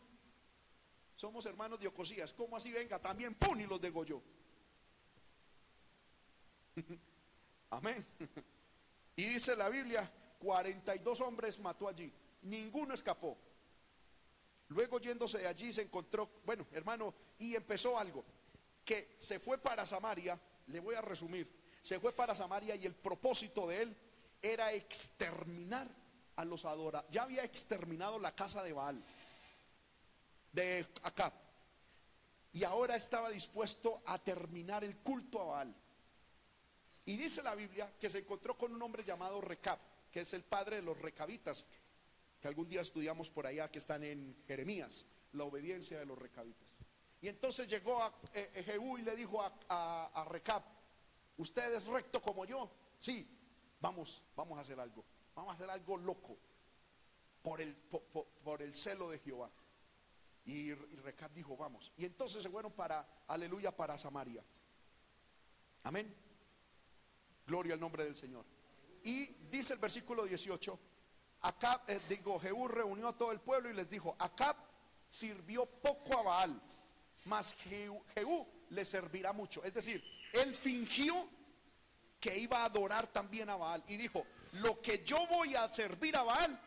[1.14, 2.32] Somos hermanos de Ocosías.
[2.32, 3.01] ¿Cómo así venga?
[3.01, 4.22] También pum y los degolló.
[7.70, 8.07] Amén.
[9.16, 12.12] Y dice la Biblia, 42 hombres mató allí.
[12.43, 13.39] Ninguno escapó.
[14.68, 18.24] Luego yéndose de allí se encontró, bueno, hermano, y empezó algo,
[18.84, 21.49] que se fue para Samaria, le voy a resumir,
[21.82, 23.97] se fue para Samaria y el propósito de él
[24.43, 25.89] era exterminar
[26.37, 27.11] a los adoradores.
[27.11, 29.03] Ya había exterminado la casa de Baal,
[30.53, 31.32] de acá.
[32.53, 35.74] Y ahora estaba dispuesto a terminar el culto a Baal.
[37.05, 39.78] Y dice la Biblia que se encontró con un hombre llamado Recab,
[40.11, 41.66] que es el padre de los recabitas,
[42.41, 46.66] que algún día estudiamos por allá, que están en Jeremías, la obediencia de los recabitas.
[47.20, 50.62] Y entonces llegó a eh, eh, Jehú y le dijo a, Recab,
[51.39, 52.70] ¿usted es recto como yo?
[52.99, 53.26] Sí,
[53.80, 55.05] vamos, vamos a hacer algo,
[55.37, 56.37] vamos a hacer algo loco
[57.43, 59.51] por el, por, el celo de Jehová.
[60.45, 60.76] Y, y
[61.34, 61.93] dijo, vamos.
[61.97, 64.43] Y entonces se fueron para, aleluya, para Samaria.
[65.84, 66.12] Amén.
[67.47, 68.45] Gloria al nombre del Señor.
[69.05, 70.78] Y dice el versículo 18,
[71.43, 74.57] Acab, eh, digo, Jehú reunió a todo el pueblo y les dijo, Acab
[75.09, 76.61] sirvió poco a Baal,
[77.26, 79.62] mas Jehú, le servirá mucho.
[79.62, 81.28] Es decir, él fingió
[82.18, 84.26] que iba a adorar también a Baal y dijo,
[84.61, 86.61] lo que yo voy a servir a Baal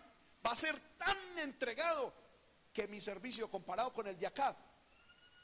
[0.46, 2.14] va a ser tan entregado
[2.74, 4.56] que mi servicio comparado con el de Acab,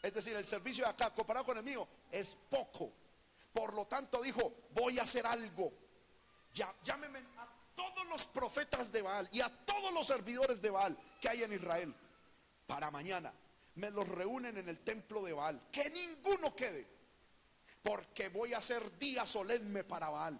[0.01, 2.93] es decir, el servicio de Acab comparado con el mío, es poco.
[3.53, 5.71] Por lo tanto dijo, voy a hacer algo.
[6.53, 10.97] Ya, llámeme a todos los profetas de Baal y a todos los servidores de Baal
[11.19, 11.95] que hay en Israel.
[12.67, 13.33] Para mañana
[13.75, 15.61] me los reúnen en el templo de Baal.
[15.71, 16.87] Que ninguno quede.
[17.83, 20.39] Porque voy a hacer día solemne para Baal.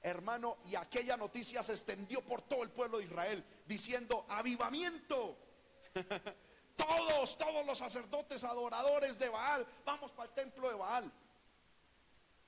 [0.00, 5.36] Hermano, y aquella noticia se extendió por todo el pueblo de Israel diciendo, avivamiento.
[6.76, 11.12] todos, todos los sacerdotes adoradores de Baal, vamos para el templo de Baal.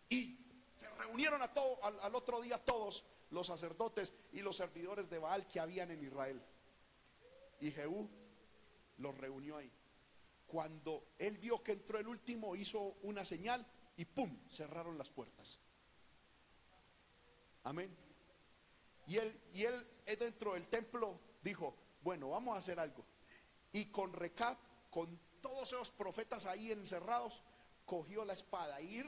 [0.09, 0.39] Y
[0.75, 5.47] se reunieron a todo, al, otro día todos los sacerdotes y los servidores de Baal
[5.49, 6.41] que habían en Israel.
[7.61, 8.09] Y Jehú
[8.99, 9.71] los reunió ahí.
[10.47, 14.37] Cuando él vio que entró el último, hizo una señal y ¡pum!
[14.49, 15.59] cerraron las puertas.
[17.71, 17.97] Amén.
[19.07, 19.87] Y él, y él
[20.19, 23.05] dentro del templo dijo, bueno, vamos a hacer algo.
[23.71, 24.59] Y con Recap,
[24.91, 27.45] con todos esos profetas ahí encerrados,
[27.87, 28.99] cogió la espada y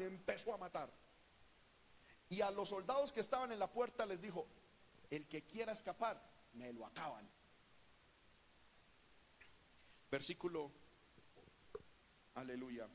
[0.00, 0.92] empezó a matar.
[2.28, 4.46] Y a los soldados que estaban en la puerta les dijo,
[5.08, 6.20] el que quiera escapar,
[6.52, 7.26] me lo acaban.
[10.10, 10.70] Versículo,
[12.34, 12.86] aleluya.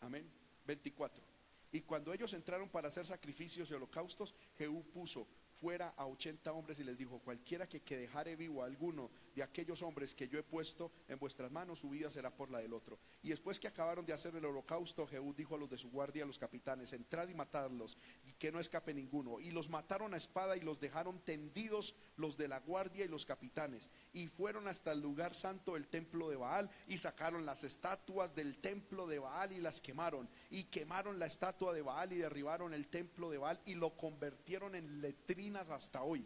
[0.00, 0.28] Amén.
[0.66, 1.33] 24.
[1.74, 5.26] Y cuando ellos entraron para hacer sacrificios y holocaustos, Jehú puso
[5.60, 9.42] fuera a 80 hombres y les dijo, cualquiera que, que dejare vivo a alguno de
[9.42, 12.72] aquellos hombres que yo he puesto en vuestras manos, su vida será por la del
[12.72, 12.98] otro.
[13.22, 16.24] Y después que acabaron de hacer el holocausto, Jehú dijo a los de su guardia,
[16.24, 19.40] a los capitanes, entrad y matadlos, y que no escape ninguno.
[19.40, 23.24] Y los mataron a espada y los dejaron tendidos los de la guardia y los
[23.24, 23.90] capitanes.
[24.12, 28.58] Y fueron hasta el lugar santo del templo de Baal y sacaron las estatuas del
[28.58, 30.28] templo de Baal y las quemaron.
[30.50, 34.74] Y quemaron la estatua de Baal y derribaron el templo de Baal y lo convirtieron
[34.74, 36.24] en letrina hasta hoy.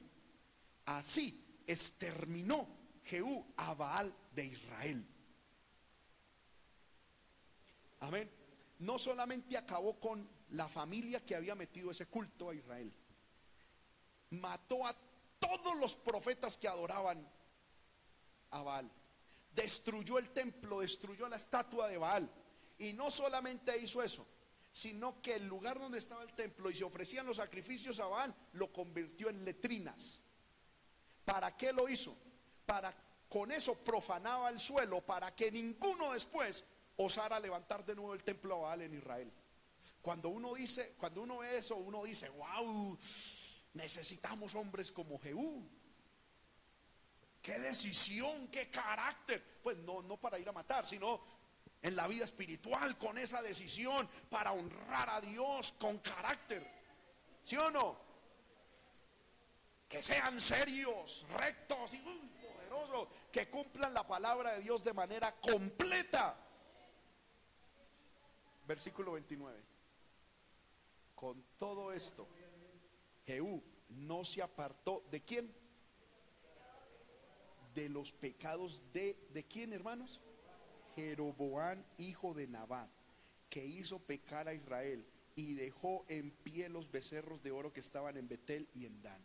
[0.84, 2.77] Así exterminó
[3.08, 5.06] Jehú a Baal de Israel.
[8.00, 8.30] Amén.
[8.80, 12.92] No solamente acabó con la familia que había metido ese culto a Israel,
[14.30, 14.94] mató a
[15.38, 17.26] todos los profetas que adoraban
[18.50, 18.90] a Baal.
[19.54, 22.30] Destruyó el templo, destruyó la estatua de Baal.
[22.78, 24.26] Y no solamente hizo eso,
[24.70, 28.34] sino que el lugar donde estaba el templo y se ofrecían los sacrificios a Baal,
[28.52, 30.20] lo convirtió en letrinas.
[31.24, 32.16] ¿Para qué lo hizo?
[32.68, 32.94] Para
[33.30, 36.64] con eso profanaba el suelo para que ninguno después
[36.96, 39.32] osara levantar de nuevo el templo a Baal en Israel.
[40.02, 42.98] Cuando uno dice, cuando uno ve eso, uno dice, "Wow,
[43.72, 45.66] necesitamos hombres como Jehú."
[47.40, 49.42] Qué decisión, qué carácter.
[49.62, 51.22] Pues no no para ir a matar, sino
[51.80, 56.66] en la vida espiritual con esa decisión para honrar a Dios con carácter.
[57.44, 57.96] ¿Sí o no?
[59.88, 61.98] Que sean serios, rectos y
[63.32, 66.36] que cumplan la palabra de Dios de manera completa.
[68.66, 69.62] Versículo 29.
[71.14, 72.28] Con todo esto,
[73.26, 75.54] Jehú no se apartó de quién?
[77.74, 80.20] De los pecados de de quién, hermanos?
[80.94, 82.90] Jeroboán, hijo de Nabat,
[83.48, 88.16] que hizo pecar a Israel y dejó en pie los becerros de oro que estaban
[88.16, 89.24] en Betel y en Dan.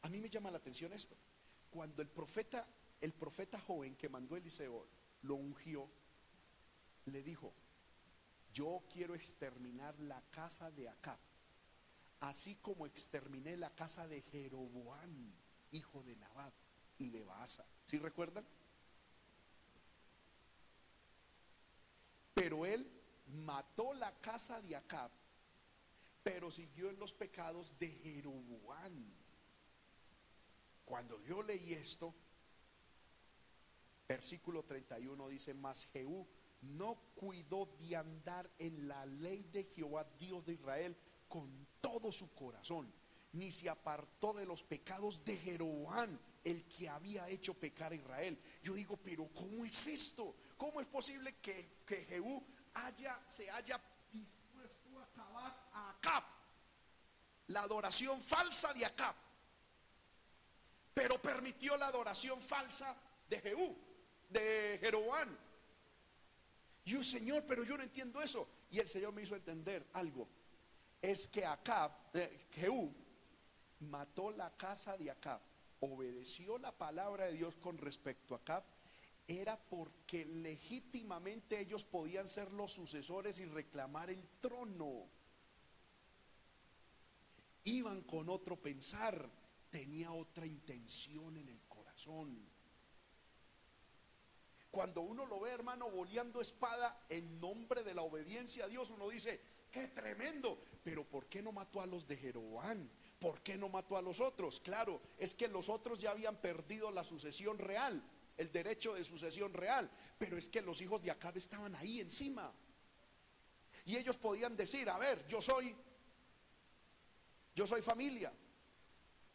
[0.11, 1.15] mí me llama la atención esto.
[1.69, 2.67] Cuando el profeta,
[2.99, 4.87] el profeta joven que mandó Eliseo
[5.23, 5.89] lo ungió,
[7.05, 7.53] le dijo,
[8.53, 11.17] yo quiero exterminar la casa de Acab,
[12.19, 15.33] así como exterminé la casa de Jeroboán,
[15.71, 16.53] hijo de Nabat
[16.97, 17.65] y de Baasa.
[17.85, 18.45] ¿Sí recuerdan?
[22.33, 22.85] Pero él
[23.27, 25.11] mató la casa de Acab,
[26.23, 29.20] pero siguió en los pecados de Jeroboán.
[30.91, 32.13] Cuando yo leí esto,
[34.09, 36.27] versículo 31 dice, mas Jehú
[36.63, 40.97] no cuidó de andar en la ley de Jehová, Dios de Israel,
[41.29, 42.93] con todo su corazón,
[43.31, 48.37] ni se apartó de los pecados de Jeroboam, el que había hecho pecar a Israel.
[48.61, 50.35] Yo digo, pero ¿cómo es esto?
[50.57, 53.81] ¿Cómo es posible que, que Jehú haya, se haya
[54.11, 56.23] dispuesto a acabar a Acab?
[57.47, 59.30] La adoración falsa de Acab.
[60.93, 62.95] Pero permitió la adoración falsa
[63.29, 63.75] de Jehú,
[64.29, 65.29] de Jeroboam.
[66.85, 68.47] Yo, Señor, pero yo no entiendo eso.
[68.71, 70.27] Y el Señor me hizo entender algo.
[71.01, 72.93] Es que Acab, eh, Jehú,
[73.81, 75.41] mató la casa de Acab,
[75.79, 78.63] obedeció la palabra de Dios con respecto a Acab,
[79.27, 85.07] era porque legítimamente ellos podían ser los sucesores y reclamar el trono.
[87.63, 89.29] Iban con otro pensar,
[89.71, 92.51] tenía otra intención en el corazón.
[94.69, 99.09] Cuando uno lo ve, hermano, boleando espada en nombre de la obediencia a Dios, uno
[99.09, 99.41] dice,
[99.71, 100.61] qué tremendo.
[100.83, 102.87] Pero ¿por qué no mató a los de Jeroboam?
[103.19, 104.59] ¿Por qué no mató a los otros?
[104.59, 108.01] Claro, es que los otros ya habían perdido la sucesión real,
[108.37, 109.89] el derecho de sucesión real.
[110.17, 112.53] Pero es que los hijos de Acab estaban ahí encima.
[113.85, 115.75] Y ellos podían decir, a ver, yo soy,
[117.53, 118.31] yo soy familia.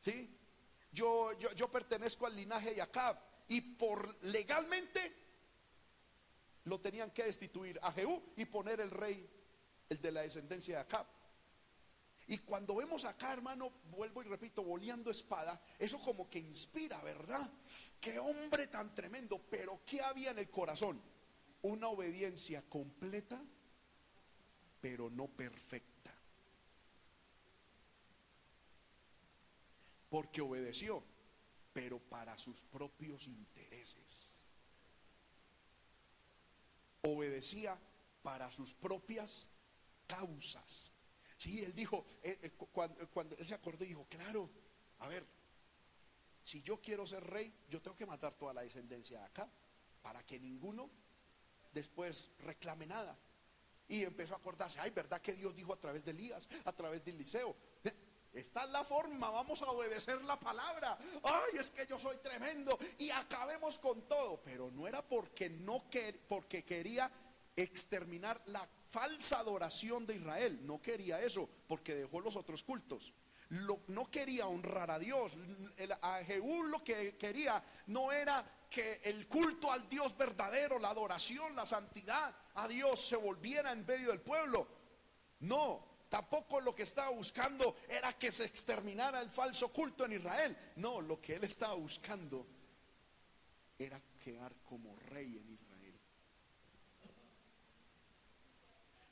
[0.07, 0.31] ¿Sí?
[0.93, 3.19] Yo, yo, yo pertenezco al linaje de Acab.
[3.49, 5.13] Y por legalmente
[6.63, 9.29] lo tenían que destituir a Jehú y poner el rey,
[9.89, 11.07] el de la descendencia de Acab.
[12.29, 17.51] Y cuando vemos acá, hermano, vuelvo y repito, boleando espada, eso como que inspira, ¿verdad?
[18.01, 21.03] Qué hombre tan tremendo, pero ¿qué había en el corazón?
[21.63, 23.43] Una obediencia completa,
[24.81, 26.16] pero no perfecta.
[30.17, 31.05] Porque obedeció,
[31.75, 34.47] pero para sus propios intereses
[37.03, 37.79] obedecía
[38.23, 39.47] para sus propias
[40.07, 40.91] causas.
[41.37, 44.49] Sí, él dijo, eh, eh, cuando, cuando, él se acordó dijo, claro,
[45.01, 45.27] a ver,
[46.43, 49.51] si yo quiero ser rey, yo tengo que matar toda la descendencia de acá,
[50.01, 50.89] para que ninguno
[51.75, 53.19] después reclame nada.
[53.87, 57.05] Y empezó a acordarse, ay, ¿verdad que Dios dijo a través de Elías, a través
[57.05, 57.55] de Eliseo?
[58.37, 60.99] Esta es la forma, vamos a obedecer la palabra.
[61.23, 64.43] Ay, es que yo soy tremendo y acabemos con todo.
[64.45, 65.85] Pero no era porque no
[66.29, 67.11] porque quería
[67.57, 70.61] exterminar la falsa adoración de Israel.
[70.67, 73.15] No quería eso, porque dejó los otros cultos.
[73.49, 75.33] no quería honrar a Dios.
[76.03, 81.57] a Jehú lo que quería no era que el culto al Dios verdadero, la adoración,
[81.57, 84.69] la santidad a Dios se volviera en medio del pueblo.
[85.41, 90.57] No, Tampoco lo que estaba buscando era que se exterminara el falso culto en Israel.
[90.77, 92.47] No, lo que él estaba buscando
[93.79, 95.95] era quedar como rey en Israel.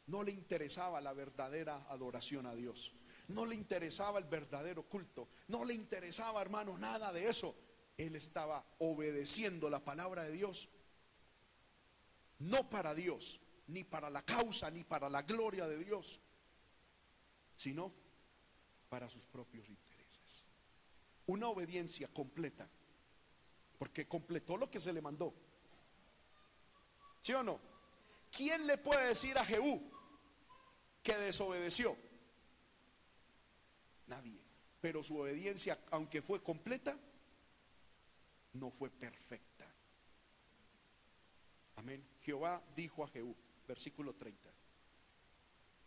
[0.07, 2.93] No le interesaba la verdadera adoración a Dios.
[3.29, 5.29] No le interesaba el verdadero culto.
[5.49, 7.57] No le interesaba, hermano, nada de eso.
[7.97, 10.69] Él estaba obedeciendo la palabra de Dios.
[12.39, 16.21] No para Dios, ni para la causa, ni para la gloria de Dios
[17.57, 17.93] sino
[18.89, 20.45] para sus propios intereses.
[21.27, 22.69] Una obediencia completa,
[23.79, 25.35] porque completó lo que se le mandó.
[27.21, 27.59] ¿Sí o no?
[28.31, 29.83] ¿Quién le puede decir a Jehú
[31.03, 31.97] que desobedeció?
[34.07, 34.39] Nadie.
[34.81, 36.99] Pero su obediencia, aunque fue completa,
[38.53, 39.67] no fue perfecta.
[41.77, 42.07] Amén.
[42.21, 43.35] Jehová dijo a Jehú,
[43.67, 44.54] versículo 30.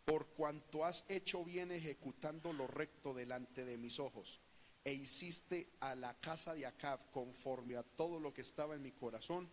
[0.07, 4.39] Por cuanto has hecho bien ejecutando lo recto delante de mis ojos,
[4.85, 8.93] e hiciste a la casa de Acab conforme a todo lo que estaba en mi
[8.93, 9.49] corazón,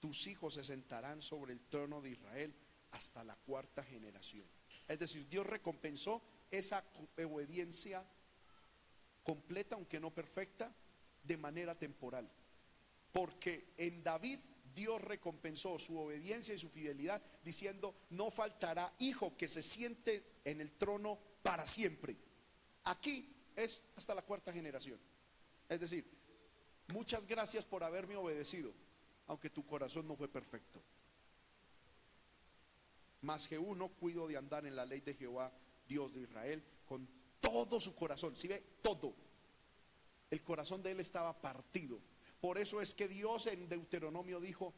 [0.00, 2.54] tus hijos se sentarán sobre el trono de Israel
[2.92, 4.46] hasta la cuarta generación.
[4.88, 6.82] Es decir, Dios recompensó esa
[7.18, 8.02] obediencia
[9.22, 10.74] completa, aunque no perfecta,
[11.22, 12.30] de manera temporal.
[13.12, 14.38] Porque en David
[14.78, 20.60] Dios recompensó su obediencia y su fidelidad diciendo, no faltará hijo que se siente en
[20.60, 22.16] el trono para siempre.
[22.84, 25.00] Aquí es hasta la cuarta generación.
[25.68, 26.08] Es decir,
[26.92, 28.72] muchas gracias por haberme obedecido,
[29.26, 30.80] aunque tu corazón no fue perfecto.
[33.22, 35.52] Mas Jehú no cuido de andar en la ley de Jehová,
[35.88, 37.08] Dios de Israel, con
[37.40, 38.36] todo su corazón.
[38.36, 39.12] Si ve, todo.
[40.30, 41.98] El corazón de él estaba partido.
[42.40, 44.72] Por eso es que Dios en Deuteronomio dijo,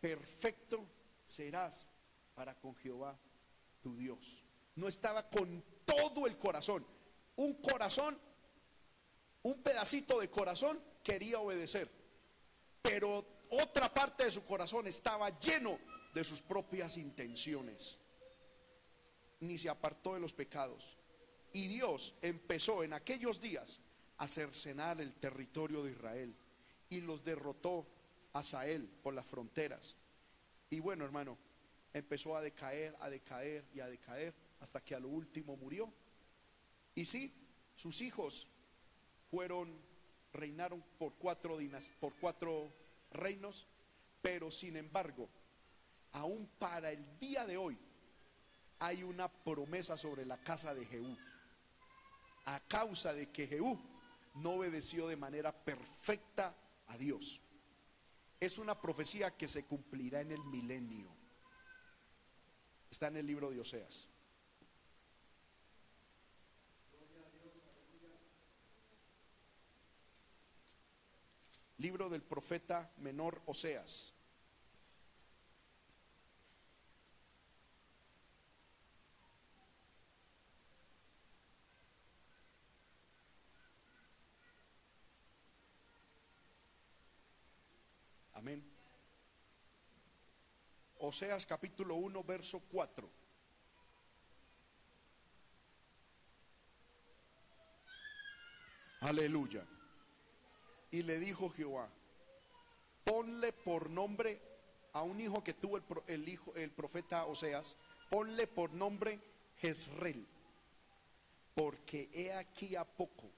[0.00, 0.86] perfecto
[1.26, 1.88] serás
[2.34, 3.18] para con Jehová
[3.82, 4.42] tu Dios.
[4.76, 6.86] No estaba con todo el corazón.
[7.36, 8.18] Un corazón,
[9.42, 11.90] un pedacito de corazón quería obedecer.
[12.80, 15.78] Pero otra parte de su corazón estaba lleno
[16.14, 17.98] de sus propias intenciones.
[19.40, 20.96] Ni se apartó de los pecados.
[21.52, 23.80] Y Dios empezó en aquellos días
[24.16, 26.36] a cercenar el territorio de Israel
[26.94, 27.86] y los derrotó
[28.32, 29.96] a Sael por las fronteras.
[30.70, 31.36] Y bueno, hermano,
[31.92, 35.92] empezó a decaer, a decaer y a decaer hasta que a lo último murió.
[36.94, 37.34] Y sí,
[37.74, 38.46] sus hijos
[39.28, 39.76] fueron,
[40.32, 41.58] reinaron por cuatro,
[41.98, 42.72] por cuatro
[43.10, 43.66] reinos,
[44.22, 45.28] pero sin embargo,
[46.12, 47.76] aún para el día de hoy,
[48.78, 51.16] hay una promesa sobre la casa de Jehú.
[52.46, 53.80] A causa de que Jehú
[54.34, 56.54] no obedeció de manera perfecta
[56.86, 57.40] a Dios.
[58.40, 61.10] Es una profecía que se cumplirá en el milenio.
[62.90, 64.08] Está en el libro de Oseas.
[71.78, 74.14] Libro del profeta menor Oseas.
[88.44, 88.62] Amén.
[91.04, 93.08] Oseas capítulo 1, verso 4.
[99.00, 99.66] Aleluya.
[100.90, 101.90] Y le dijo Jehová,
[103.04, 104.40] ponle por nombre
[104.94, 107.76] a un hijo que tuvo el, hijo, el profeta Oseas,
[108.08, 109.20] ponle por nombre
[109.60, 110.26] Jezreel,
[111.54, 113.30] porque he aquí a poco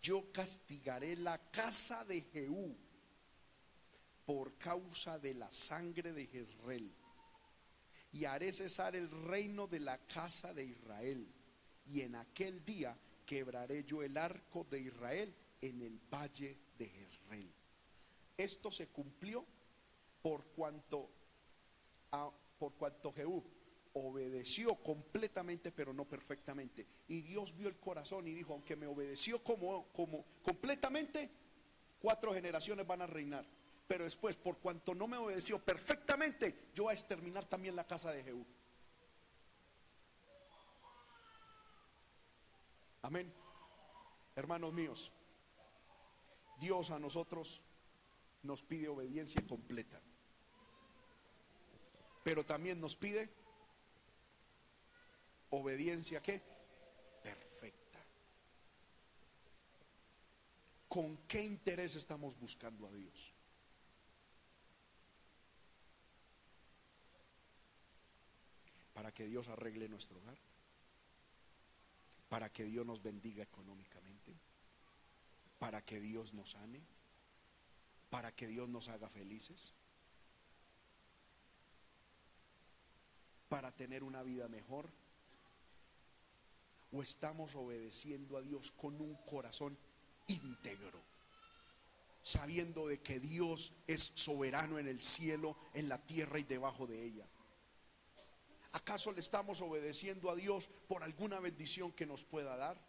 [0.00, 2.76] yo castigaré la casa de Jehú
[4.24, 6.92] por causa de la sangre de Jezreel.
[8.12, 11.26] Y haré cesar el reino de la casa de Israel.
[11.86, 17.52] Y en aquel día quebraré yo el arco de Israel en el valle de Jezreel.
[18.36, 19.44] Esto se cumplió
[20.20, 21.08] por cuanto,
[22.12, 23.42] a, por cuanto Jehú
[23.94, 26.86] obedeció completamente, pero no perfectamente.
[27.08, 31.30] Y Dios vio el corazón y dijo, aunque me obedeció como, como completamente,
[32.00, 33.46] cuatro generaciones van a reinar.
[33.86, 38.12] Pero después, por cuanto no me obedeció perfectamente, yo voy a exterminar también la casa
[38.12, 38.46] de Jehú.
[43.02, 43.32] Amén.
[44.36, 45.12] Hermanos míos,
[46.58, 47.62] Dios a nosotros
[48.42, 50.00] nos pide obediencia completa.
[52.22, 53.28] Pero también nos pide
[55.50, 56.40] obediencia qué?
[57.22, 57.98] Perfecta.
[60.88, 63.31] ¿Con qué interés estamos buscando a Dios?
[68.94, 70.38] Para que Dios arregle nuestro hogar,
[72.28, 74.34] para que Dios nos bendiga económicamente,
[75.58, 76.80] para que Dios nos sane,
[78.10, 79.72] para que Dios nos haga felices,
[83.48, 84.88] para tener una vida mejor.
[86.94, 89.78] ¿O estamos obedeciendo a Dios con un corazón
[90.26, 91.12] íntegro?
[92.22, 97.04] sabiendo de que Dios es soberano en el cielo, en la tierra y debajo de
[97.04, 97.26] ella.
[98.72, 102.80] ¿Acaso le estamos obedeciendo a Dios por alguna bendición que nos pueda dar?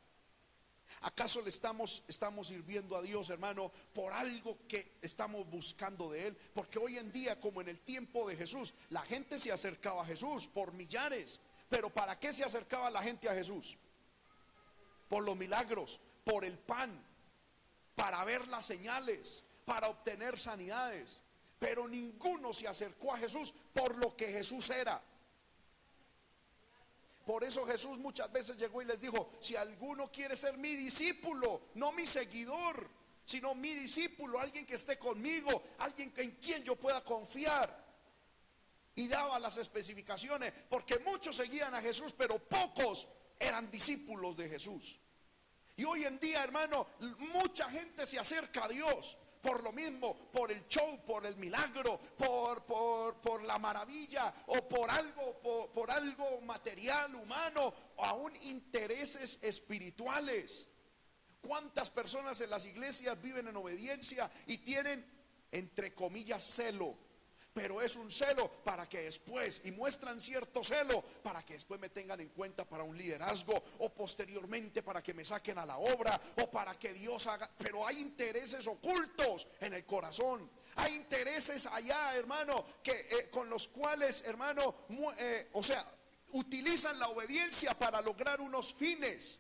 [1.02, 6.38] ¿Acaso le estamos, estamos sirviendo a Dios, hermano, por algo que estamos buscando de Él?
[6.54, 10.06] Porque hoy en día, como en el tiempo de Jesús, la gente se acercaba a
[10.06, 11.40] Jesús por millares.
[11.70, 13.78] Pero ¿para qué se acercaba la gente a Jesús?
[15.10, 16.92] Por los milagros, por el pan,
[17.96, 21.22] para ver las señales, para obtener sanidades.
[21.64, 25.02] pero ninguno se acercó a Jesús por lo que Jesús era.
[27.26, 31.70] Por eso Jesús muchas veces llegó y les dijo, si alguno quiere ser mi discípulo,
[31.76, 32.90] no mi seguidor,
[33.24, 37.82] sino mi discípulo, alguien que esté conmigo, alguien en quien yo pueda confiar.
[38.96, 43.08] Y daba las especificaciones, porque muchos seguían a Jesús, pero pocos
[43.40, 45.00] eran discípulos de Jesús.
[45.76, 46.88] Y hoy en día, hermano,
[47.34, 52.00] mucha gente se acerca a Dios por lo mismo, por el show, por el milagro,
[52.18, 59.40] por, por, la maravilla o por algo, por, por algo material, humano, o aún intereses
[59.42, 60.70] espirituales.
[61.42, 65.06] ¿Cuántas personas en las iglesias viven en obediencia y tienen,
[65.52, 66.98] entre comillas, celo?
[67.54, 71.90] Pero es un celo para que después, y muestran cierto celo para que después me
[71.90, 76.20] tengan en cuenta para un liderazgo o posteriormente para que me saquen a la obra
[76.42, 80.50] o para que Dios haga, pero hay intereses ocultos en el corazón.
[80.76, 84.76] Hay intereses allá, hermano, que eh, con los cuales, hermano,
[85.20, 85.86] eh, o sea,
[86.32, 89.40] utilizan la obediencia para lograr unos fines,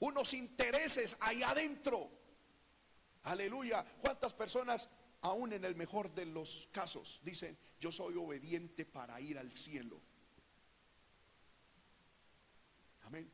[0.00, 2.10] unos intereses allá adentro.
[3.22, 3.84] Aleluya.
[4.00, 4.88] ¿Cuántas personas
[5.24, 9.98] aún en el mejor de los casos, dicen, yo soy obediente para ir al cielo.
[13.04, 13.30] Amén.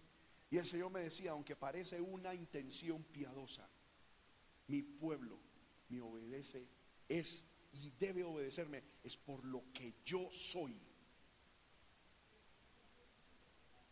[0.51, 3.69] Y el Señor me decía, aunque parece una intención piadosa,
[4.69, 5.41] mi pueblo
[5.89, 6.69] me obedece,
[7.09, 10.81] es y debe obedecerme, es por lo que yo soy,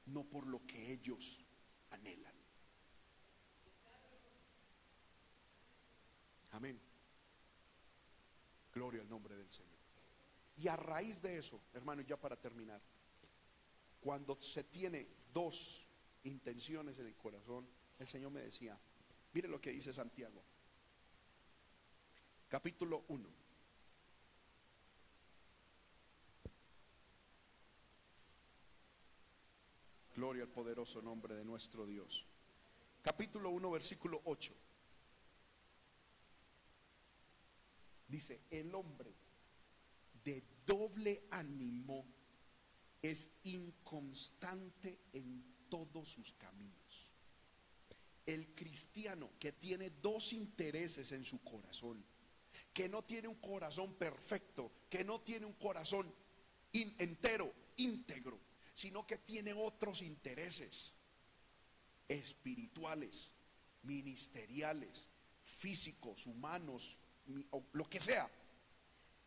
[0.06, 1.44] no por lo que ellos
[1.90, 2.34] anhelan.
[6.52, 6.87] Amén.
[8.78, 9.76] Gloria al nombre del Señor.
[10.56, 12.80] Y a raíz de eso, hermano, ya para terminar,
[14.00, 15.84] cuando se tiene dos
[16.22, 17.68] intenciones en el corazón,
[17.98, 18.78] el Señor me decía,
[19.32, 20.44] mire lo que dice Santiago,
[22.48, 23.28] capítulo 1.
[30.14, 32.24] Gloria al poderoso nombre de nuestro Dios.
[33.02, 34.54] Capítulo 1, versículo 8.
[38.18, 39.14] Dice, el hombre
[40.24, 42.04] de doble ánimo
[43.00, 47.12] es inconstante en todos sus caminos.
[48.26, 52.04] El cristiano que tiene dos intereses en su corazón,
[52.72, 56.12] que no tiene un corazón perfecto, que no tiene un corazón
[56.72, 58.40] entero, íntegro,
[58.74, 60.92] sino que tiene otros intereses
[62.08, 63.30] espirituales,
[63.84, 65.06] ministeriales,
[65.44, 66.98] físicos, humanos,
[67.72, 68.30] lo que sea,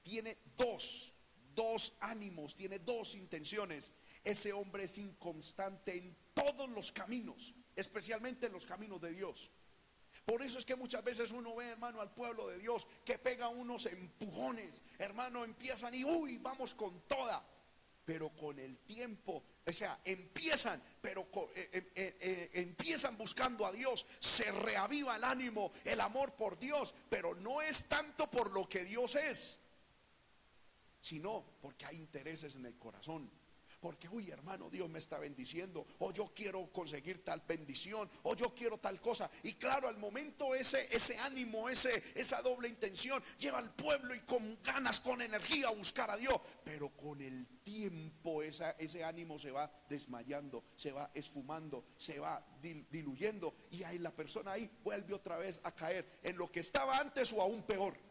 [0.02, 1.14] tiene dos,
[1.56, 3.92] dos ánimos, tiene dos intenciones.
[4.24, 9.50] Ese hombre es inconstante en todos los caminos, especialmente en los caminos de Dios.
[10.26, 13.50] Por eso es que muchas veces uno ve, hermano, al pueblo de Dios que pega
[13.50, 17.44] unos empujones, hermano, empiezan y uy, vamos con toda
[18.06, 24.06] pero con el tiempo, o sea, empiezan, pero eh, eh, eh, empiezan buscando a Dios,
[24.20, 28.84] se reaviva el ánimo, el amor por Dios, pero no es tanto por lo que
[28.84, 29.60] Dios es,
[31.00, 33.30] sino porque hay intereses en el corazón.
[33.82, 35.88] Porque, uy, hermano, Dios me está bendiciendo.
[36.00, 38.10] O yo quiero conseguir tal bendición.
[38.24, 39.30] O yo quiero tal cosa.
[39.42, 44.20] Y claro, al momento ese, ese ánimo, ese, esa doble intención lleva al pueblo y
[44.20, 46.40] con ganas, con energía a buscar a Dios.
[46.64, 52.46] Pero con el tiempo esa, ese ánimo se va desmayando, se va esfumando, se va
[52.62, 53.56] diluyendo.
[53.72, 57.34] Y ahí la persona ahí vuelve otra vez a caer en lo que estaba antes
[57.34, 58.11] o aún peor.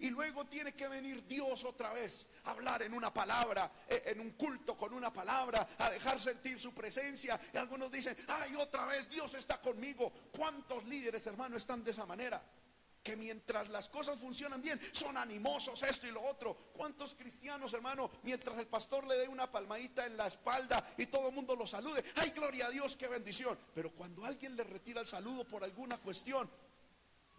[0.00, 4.20] Y luego tiene que venir Dios otra vez a hablar en una palabra, eh, en
[4.20, 7.38] un culto con una palabra, a dejar sentir su presencia.
[7.52, 10.12] Y algunos dicen, ay, otra vez Dios está conmigo.
[10.30, 12.40] ¿Cuántos líderes, hermano, están de esa manera?
[13.02, 16.56] Que mientras las cosas funcionan bien, son animosos, esto y lo otro.
[16.76, 21.28] ¿Cuántos cristianos, hermano, mientras el pastor le dé una palmadita en la espalda y todo
[21.28, 22.04] el mundo lo salude?
[22.14, 23.58] ¡Ay, gloria a Dios, qué bendición!
[23.74, 26.48] Pero cuando alguien le retira el saludo por alguna cuestión,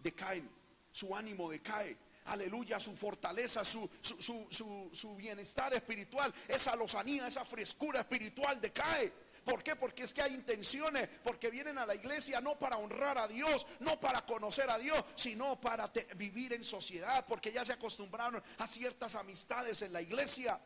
[0.02, 0.50] decaen,
[0.92, 8.60] su ánimo decae aleluya, su fortaleza, su, su, bienestar espiritual, esa lozanía, esa frescura espiritual
[8.60, 9.12] decae.
[9.44, 9.74] ¿Por qué?
[9.74, 13.66] Porque es que hay intenciones, porque vienen a la iglesia no para honrar a Dios,
[13.80, 18.66] no para conocer a Dios, sino para vivir en sociedad, porque ya se acostumbraron a
[18.66, 20.60] ciertas amistades en la iglesia.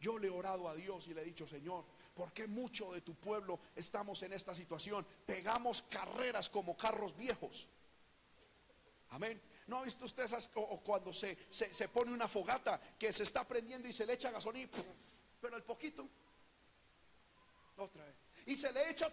[0.00, 1.84] Yo le he orado a Dios y le he dicho, Señor,
[2.14, 5.06] ¿por qué mucho de tu pueblo estamos en esta situación?
[5.26, 7.68] Pegamos carreras como carros viejos.
[9.10, 9.40] Amén.
[9.66, 13.46] ¿No ha visto usted esas, o, cuando se, se, pone una fogata que se está
[13.46, 14.68] prendiendo y se le echa gasolina,
[15.40, 16.08] pero el poquito,
[17.76, 18.16] otra vez.
[18.46, 19.10] Y se le echa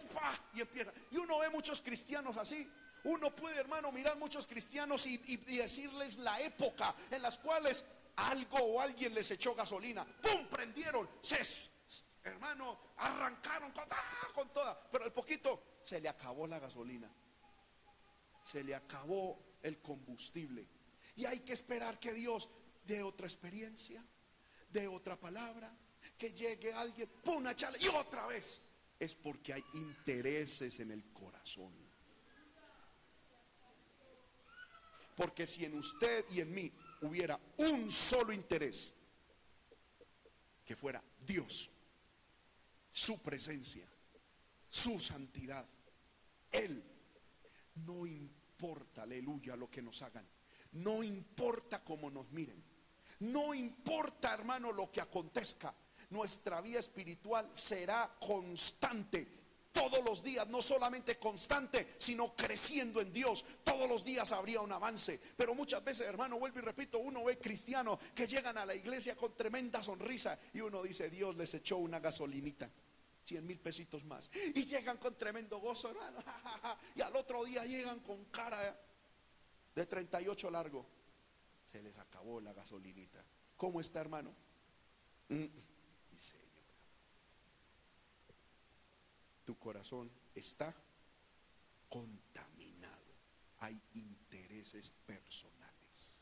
[0.53, 0.91] y empieza.
[1.11, 2.67] Y uno ve muchos cristianos así.
[3.03, 7.85] Uno puede, hermano, mirar muchos cristianos y, y decirles la época en las cuales
[8.17, 10.05] algo o alguien les echó gasolina.
[10.05, 10.47] ¡Pum!
[10.47, 11.07] Prendieron.
[11.21, 11.39] Se,
[12.23, 14.27] hermano, arrancaron con, ¡ah!
[14.33, 14.79] con toda.
[14.91, 17.09] Pero al poquito se le acabó la gasolina.
[18.43, 20.67] Se le acabó el combustible.
[21.15, 22.49] Y hay que esperar que Dios
[22.85, 24.03] dé otra experiencia,
[24.69, 25.75] dé otra palabra,
[26.17, 27.37] que llegue alguien, ¡pum!
[27.37, 28.61] una y otra vez.
[28.99, 31.73] Es porque hay intereses en el corazón.
[35.15, 36.71] Porque si en usted y en mí
[37.01, 38.93] hubiera un solo interés,
[40.63, 41.71] que fuera Dios,
[42.91, 43.87] su presencia,
[44.69, 45.65] su santidad,
[46.51, 46.83] Él,
[47.75, 48.36] no importa,
[48.97, 50.27] aleluya, lo que nos hagan,
[50.73, 52.63] no importa cómo nos miren,
[53.19, 55.73] no importa, hermano, lo que acontezca,
[56.09, 59.37] nuestra vida espiritual será constante
[59.77, 63.45] todos los días, no solamente constante, sino creciendo en Dios.
[63.63, 65.19] Todos los días habría un avance.
[65.35, 69.15] Pero muchas veces, hermano, vuelvo y repito, uno ve cristianos que llegan a la iglesia
[69.15, 72.69] con tremenda sonrisa y uno dice, Dios les echó una gasolinita.
[73.27, 74.29] 100 mil pesitos más.
[74.55, 76.23] Y llegan con tremendo gozo, hermano.
[76.95, 78.79] Y al otro día llegan con cara
[79.75, 80.85] de 38 largo.
[81.71, 83.23] Se les acabó la gasolinita.
[83.55, 84.33] ¿Cómo está, hermano?
[85.29, 85.45] Mm
[89.47, 90.75] tu corazón está
[91.87, 93.15] contaminado.
[93.59, 96.19] Hay intereses personales.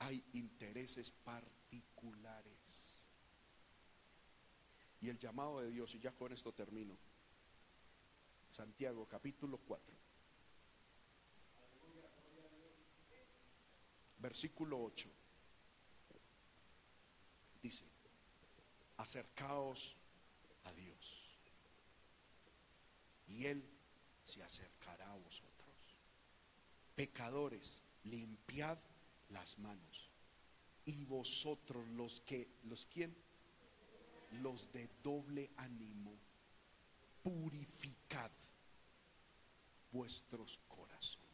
[0.00, 2.55] Hay intereses particulares.
[5.06, 6.98] Y el llamado de Dios, y ya con esto termino.
[8.50, 9.94] Santiago capítulo 4.
[14.18, 15.08] Versículo 8.
[17.62, 17.84] Dice,
[18.96, 19.96] acercaos
[20.64, 21.38] a Dios
[23.28, 23.64] y Él
[24.24, 26.00] se acercará a vosotros.
[26.96, 28.78] Pecadores, limpiad
[29.28, 30.10] las manos.
[30.84, 33.25] Y vosotros los que, los quién?
[34.42, 36.16] Los de doble ánimo,
[37.22, 38.30] purificad
[39.90, 41.26] vuestros corazones.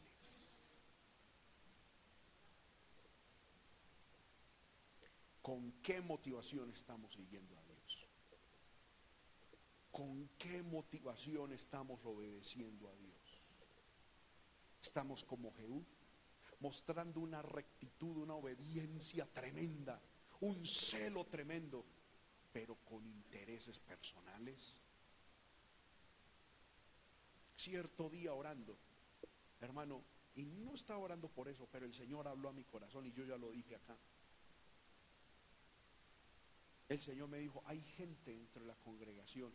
[5.41, 8.07] ¿Con qué motivación estamos siguiendo a Dios?
[9.91, 13.41] ¿Con qué motivación estamos obedeciendo a Dios?
[14.81, 15.85] Estamos como Jehú,
[16.61, 20.01] mostrando una rectitud, una obediencia tremenda,
[20.39, 21.85] un celo tremendo,
[22.53, 24.79] pero con intereses personales.
[27.57, 28.77] Cierto día orando,
[29.59, 30.03] hermano,
[30.35, 33.25] y no estaba orando por eso, pero el Señor habló a mi corazón y yo
[33.25, 33.97] ya lo dije acá.
[36.89, 39.51] El Señor me dijo, hay gente dentro de la congregación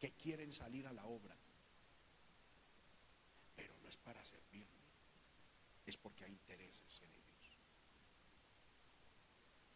[0.00, 1.36] que quieren salir a la obra.
[3.54, 4.66] Pero no es para servirme,
[5.86, 7.13] es porque hay intereses en.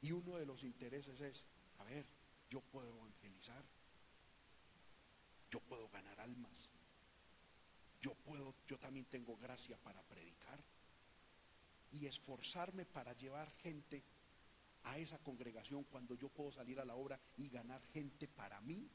[0.01, 1.47] Y uno de los intereses es,
[1.79, 2.07] a ver,
[2.51, 3.65] yo puedo evangelizar,
[5.51, 6.69] yo puedo ganar almas,
[8.01, 10.63] yo puedo, yo también tengo gracia para predicar
[11.93, 14.05] y esforzarme para llevar gente
[14.85, 18.89] a esa congregación cuando yo puedo salir a la obra y ganar gente para mí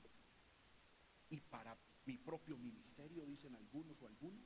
[1.30, 4.46] y para mi propio ministerio, dicen algunos o algunos.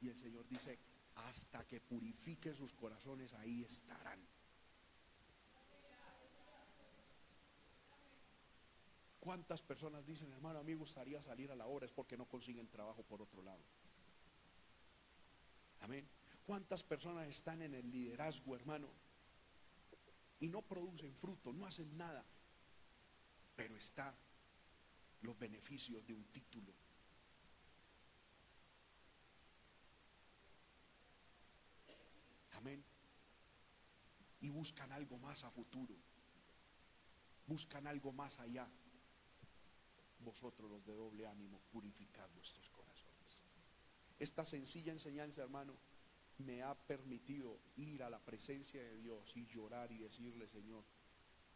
[0.00, 0.78] Y el Señor dice,
[1.16, 4.20] hasta que purifique sus corazones, ahí estarán.
[9.20, 11.86] ¿Cuántas personas dicen, hermano, a mí gustaría salir a la obra?
[11.86, 13.62] Es porque no consiguen trabajo por otro lado.
[15.80, 16.08] Amén.
[16.46, 18.88] ¿Cuántas personas están en el liderazgo, hermano?
[20.40, 22.24] Y no producen fruto, no hacen nada.
[23.56, 24.14] Pero está
[25.22, 26.72] los beneficios de un título.
[32.52, 32.84] Amén.
[34.40, 35.94] Y buscan algo más a futuro.
[37.46, 38.68] Buscan algo más allá.
[40.20, 43.38] Vosotros los de doble ánimo, purificad vuestros corazones.
[44.18, 45.76] Esta sencilla enseñanza, hermano,
[46.38, 50.84] me ha permitido ir a la presencia de Dios y llorar y decirle, Señor,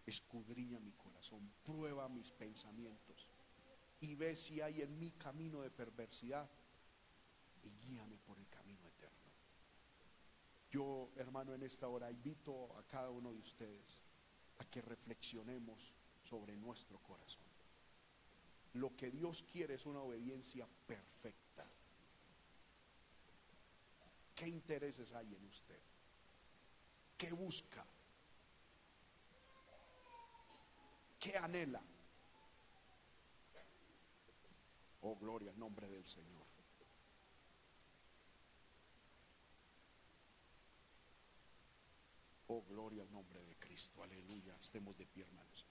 [0.06, 3.28] escudriña mi corazón, prueba mis pensamientos
[4.00, 6.48] y ve si hay en mi camino de perversidad
[7.62, 9.30] y guíame por el camino eterno.
[10.70, 14.02] Yo, hermano, en esta hora invito a cada uno de ustedes
[14.58, 15.94] a que reflexionemos
[16.24, 17.51] sobre nuestro corazón.
[18.74, 21.66] Lo que Dios quiere es una obediencia perfecta.
[24.34, 25.80] ¿Qué intereses hay en usted?
[27.16, 27.86] ¿Qué busca?
[31.18, 31.82] ¿Qué anhela?
[35.02, 36.46] Oh, gloria al nombre del Señor.
[42.48, 44.02] Oh, gloria al nombre de Cristo.
[44.02, 44.54] Aleluya.
[44.60, 45.64] Estemos de pie, hermanos.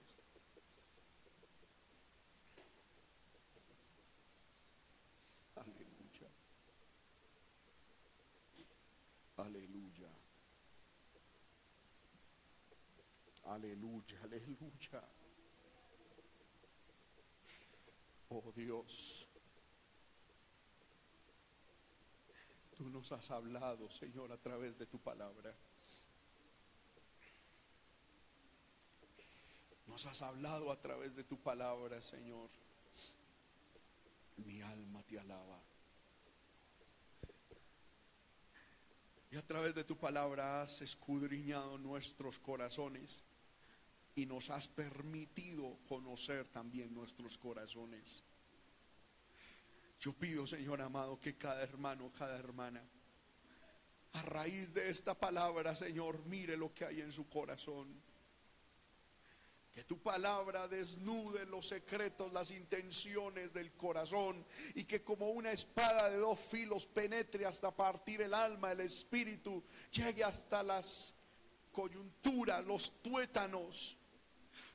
[5.56, 6.32] Aleluya.
[9.38, 10.10] Aleluya.
[13.52, 15.04] Aleluya, aleluya.
[18.30, 19.28] Oh Dios,
[22.78, 25.54] tú nos has hablado, Señor, a través de tu palabra.
[29.86, 32.50] Nos has hablado a través de tu palabra, Señor.
[34.38, 35.62] Mi alma te alaba.
[39.30, 43.26] Y a través de tu palabra has escudriñado nuestros corazones
[44.16, 48.24] y nos has permitido conocer también nuestros corazones.
[50.00, 52.84] Yo pido, Señor amado, que cada hermano, cada hermana,
[54.14, 58.02] a raíz de esta palabra, Señor, mire lo que hay en su corazón.
[59.72, 66.10] Que tu palabra desnude los secretos, las intenciones del corazón y que como una espada
[66.10, 71.16] de dos filos penetre hasta partir el alma, el espíritu, llegue hasta las
[71.72, 73.98] coyunturas, los tuétanos,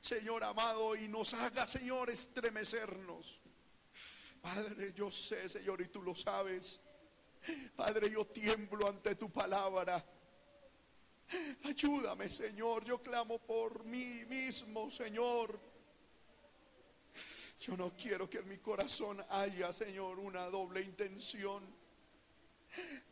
[0.01, 3.39] Señor amado, y nos haga, Señor, estremecernos.
[4.41, 6.79] Padre, yo sé, Señor, y tú lo sabes.
[7.75, 10.03] Padre, yo tiemblo ante tu palabra.
[11.63, 12.85] Ayúdame, Señor.
[12.85, 15.59] Yo clamo por mí mismo, Señor.
[17.59, 21.63] Yo no quiero que en mi corazón haya, Señor, una doble intención.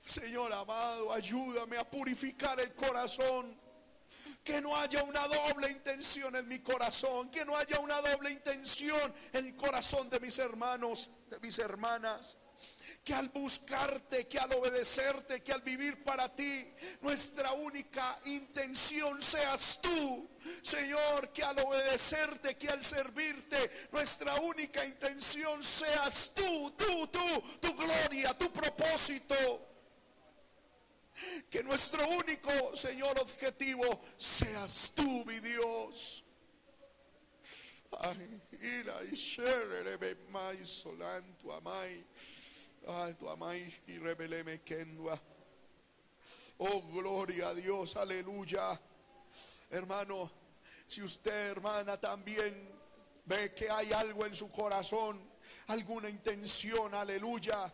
[0.05, 3.59] Señor amado, ayúdame a purificar el corazón.
[4.45, 7.29] Que no haya una doble intención en mi corazón.
[7.29, 12.37] Que no haya una doble intención en el corazón de mis hermanos, de mis hermanas
[13.03, 16.65] que al buscarte, que al obedecerte, que al vivir para ti,
[17.01, 20.27] nuestra única intención seas tú.
[20.63, 27.75] Señor, que al obedecerte, que al servirte, nuestra única intención seas tú, tú, tú, tu
[27.75, 29.74] gloria, tu propósito.
[31.49, 36.23] Que nuestro único, Señor, objetivo seas tú, mi Dios.
[37.99, 38.41] Ay.
[46.57, 48.79] Oh, gloria a Dios, aleluya.
[49.69, 50.31] Hermano,
[50.87, 52.69] si usted, hermana, también
[53.25, 55.19] ve que hay algo en su corazón,
[55.67, 57.73] alguna intención, aleluya.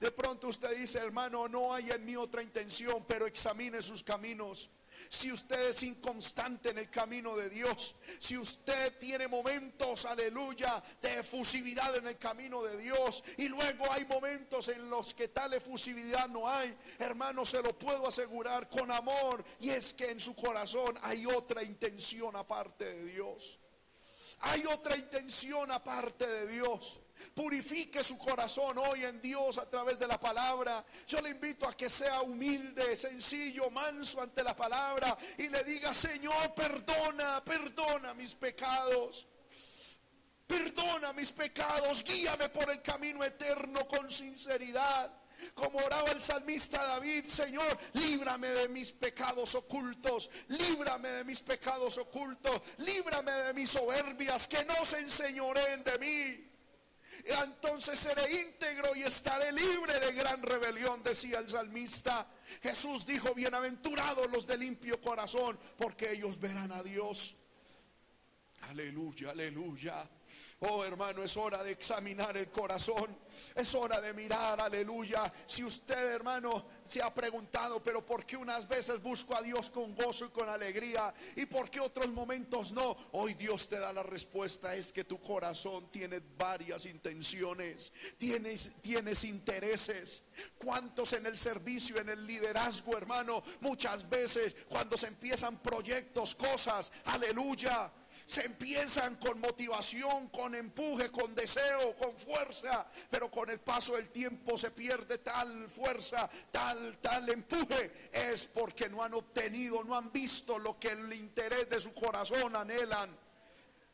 [0.00, 4.70] De pronto usted dice, hermano, no hay en mí otra intención, pero examine sus caminos.
[5.08, 11.20] Si usted es inconstante en el camino de Dios, si usted tiene momentos, aleluya, de
[11.20, 16.28] efusividad en el camino de Dios y luego hay momentos en los que tal efusividad
[16.28, 20.98] no hay, hermano, se lo puedo asegurar con amor y es que en su corazón
[21.02, 23.58] hay otra intención aparte de Dios.
[24.40, 27.00] Hay otra intención aparte de Dios.
[27.34, 30.84] Purifique su corazón hoy en Dios a través de la palabra.
[31.06, 35.94] Yo le invito a que sea humilde, sencillo, manso ante la palabra y le diga,
[35.94, 39.26] Señor, perdona, perdona mis pecados.
[40.46, 45.12] Perdona mis pecados, guíame por el camino eterno con sinceridad.
[45.54, 51.96] Como oraba el salmista David, Señor, líbrame de mis pecados ocultos, líbrame de mis pecados
[51.98, 56.47] ocultos, líbrame de mis soberbias, que no se enseñoren de mí
[57.24, 62.26] entonces seré íntegro y estaré libre de gran rebelión, decía el salmista.
[62.62, 67.36] Jesús dijo, bienaventurados los de limpio corazón, porque ellos verán a Dios.
[68.62, 70.08] Aleluya, aleluya.
[70.60, 73.16] Oh hermano, es hora de examinar el corazón.
[73.54, 75.32] Es hora de mirar, aleluya.
[75.46, 79.94] Si usted hermano se ha preguntado, pero ¿por qué unas veces busco a Dios con
[79.94, 81.14] gozo y con alegría?
[81.36, 82.96] ¿Y por qué otros momentos no?
[83.12, 84.74] Hoy Dios te da la respuesta.
[84.74, 87.92] Es que tu corazón tiene varias intenciones.
[88.16, 90.22] Tienes, tienes intereses.
[90.58, 93.44] ¿Cuántos en el servicio, en el liderazgo, hermano?
[93.60, 97.92] Muchas veces cuando se empiezan proyectos, cosas, aleluya
[98.28, 104.10] se empiezan con motivación, con empuje, con deseo, con fuerza, pero con el paso del
[104.10, 108.10] tiempo se pierde tal fuerza, tal, tal empuje.
[108.12, 112.54] Es porque no han obtenido, no han visto lo que el interés de su corazón
[112.54, 113.16] anhelan.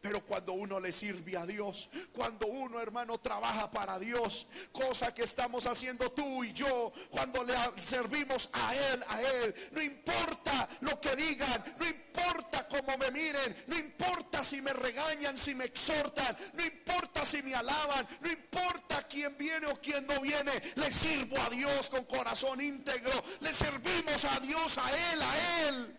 [0.04, 5.22] Pero cuando uno le sirve a Dios, cuando uno hermano trabaja para Dios, cosa que
[5.22, 11.00] estamos haciendo tú y yo, cuando le servimos a Él, a Él, no importa lo
[11.00, 16.36] que digan, no importa cómo me miren, no importa si me regañan, si me exhortan,
[16.52, 21.40] no importa si me alaban, no importa quién viene o quién no viene, le sirvo
[21.40, 25.98] a Dios con corazón íntegro, le servimos a Dios, a Él, a Él.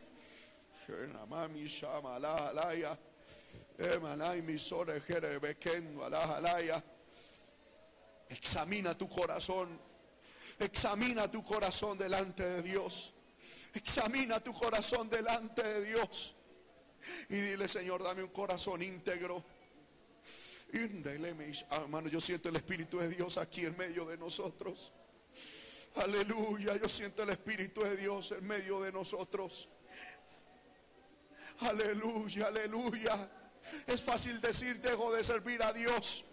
[8.30, 9.80] Examina tu corazón.
[10.60, 13.14] Examina tu corazón delante de Dios.
[13.74, 16.36] Examina tu corazón delante de Dios.
[17.30, 19.44] Y dile, Señor, dame un corazón íntegro.
[20.72, 24.94] Hermano, yo siento el Espíritu de Dios aquí en medio de nosotros.
[25.96, 29.70] Aleluya, yo siento el Espíritu de Dios en medio de nosotros.
[31.60, 33.30] Aleluya, aleluya.
[33.88, 36.24] Es fácil decir, dejo de servir a Dios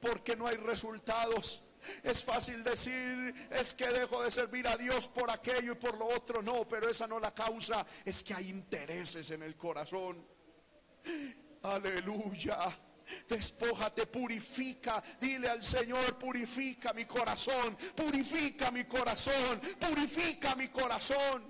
[0.00, 1.62] porque no hay resultados.
[2.02, 6.06] Es fácil decir, es que dejo de servir a Dios por aquello y por lo
[6.06, 6.42] otro.
[6.42, 7.86] No, pero esa no la causa.
[8.04, 10.24] Es que hay intereses en el corazón.
[11.62, 12.78] Aleluya.
[13.28, 15.02] Despójate, purifica.
[15.20, 17.76] Dile al Señor, purifica mi corazón.
[17.96, 19.60] Purifica mi corazón.
[19.78, 21.49] Purifica mi corazón.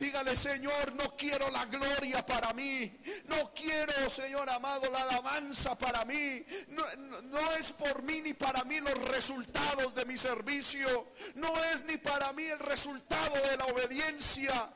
[0.00, 2.90] Dígale, Señor, no quiero la gloria para mí.
[3.26, 6.42] No quiero, Señor amado, la alabanza para mí.
[6.68, 11.08] No, es por mí ni para mí los resultados de mi servicio.
[11.34, 14.72] No es ni para mí el resultado de la obediencia.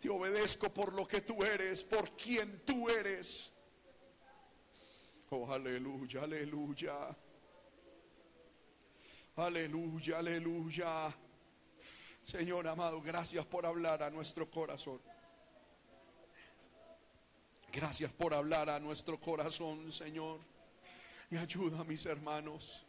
[0.00, 3.52] Te obedezco por lo que tú eres, por quien tú eres.
[5.28, 7.16] Oh, aleluya, aleluya.
[9.36, 11.14] Aleluya, aleluya.
[12.30, 15.00] Señor amado, gracias por hablar a nuestro corazón.
[17.72, 20.38] Gracias por hablar a nuestro corazón, Señor.
[21.28, 22.86] Y ayuda a mis hermanos.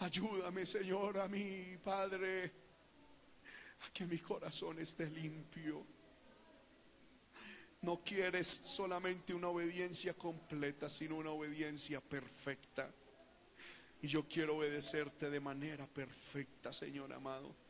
[0.00, 2.50] Ayúdame, Señor, a mi Padre,
[3.86, 5.86] a que mi corazón esté limpio.
[7.82, 12.90] No quieres solamente una obediencia completa, sino una obediencia perfecta.
[14.02, 17.69] Y yo quiero obedecerte de manera perfecta, Señor amado.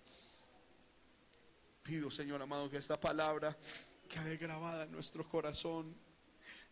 [1.91, 3.57] Señor amado, que esta palabra
[4.09, 5.93] quede grabada en nuestro corazón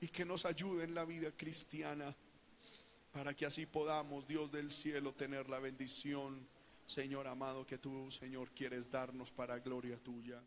[0.00, 2.14] y que nos ayude en la vida cristiana
[3.10, 6.46] para que así podamos, Dios del cielo, tener la bendición,
[6.86, 10.40] Señor amado, que tú, Señor, quieres darnos para gloria tuya.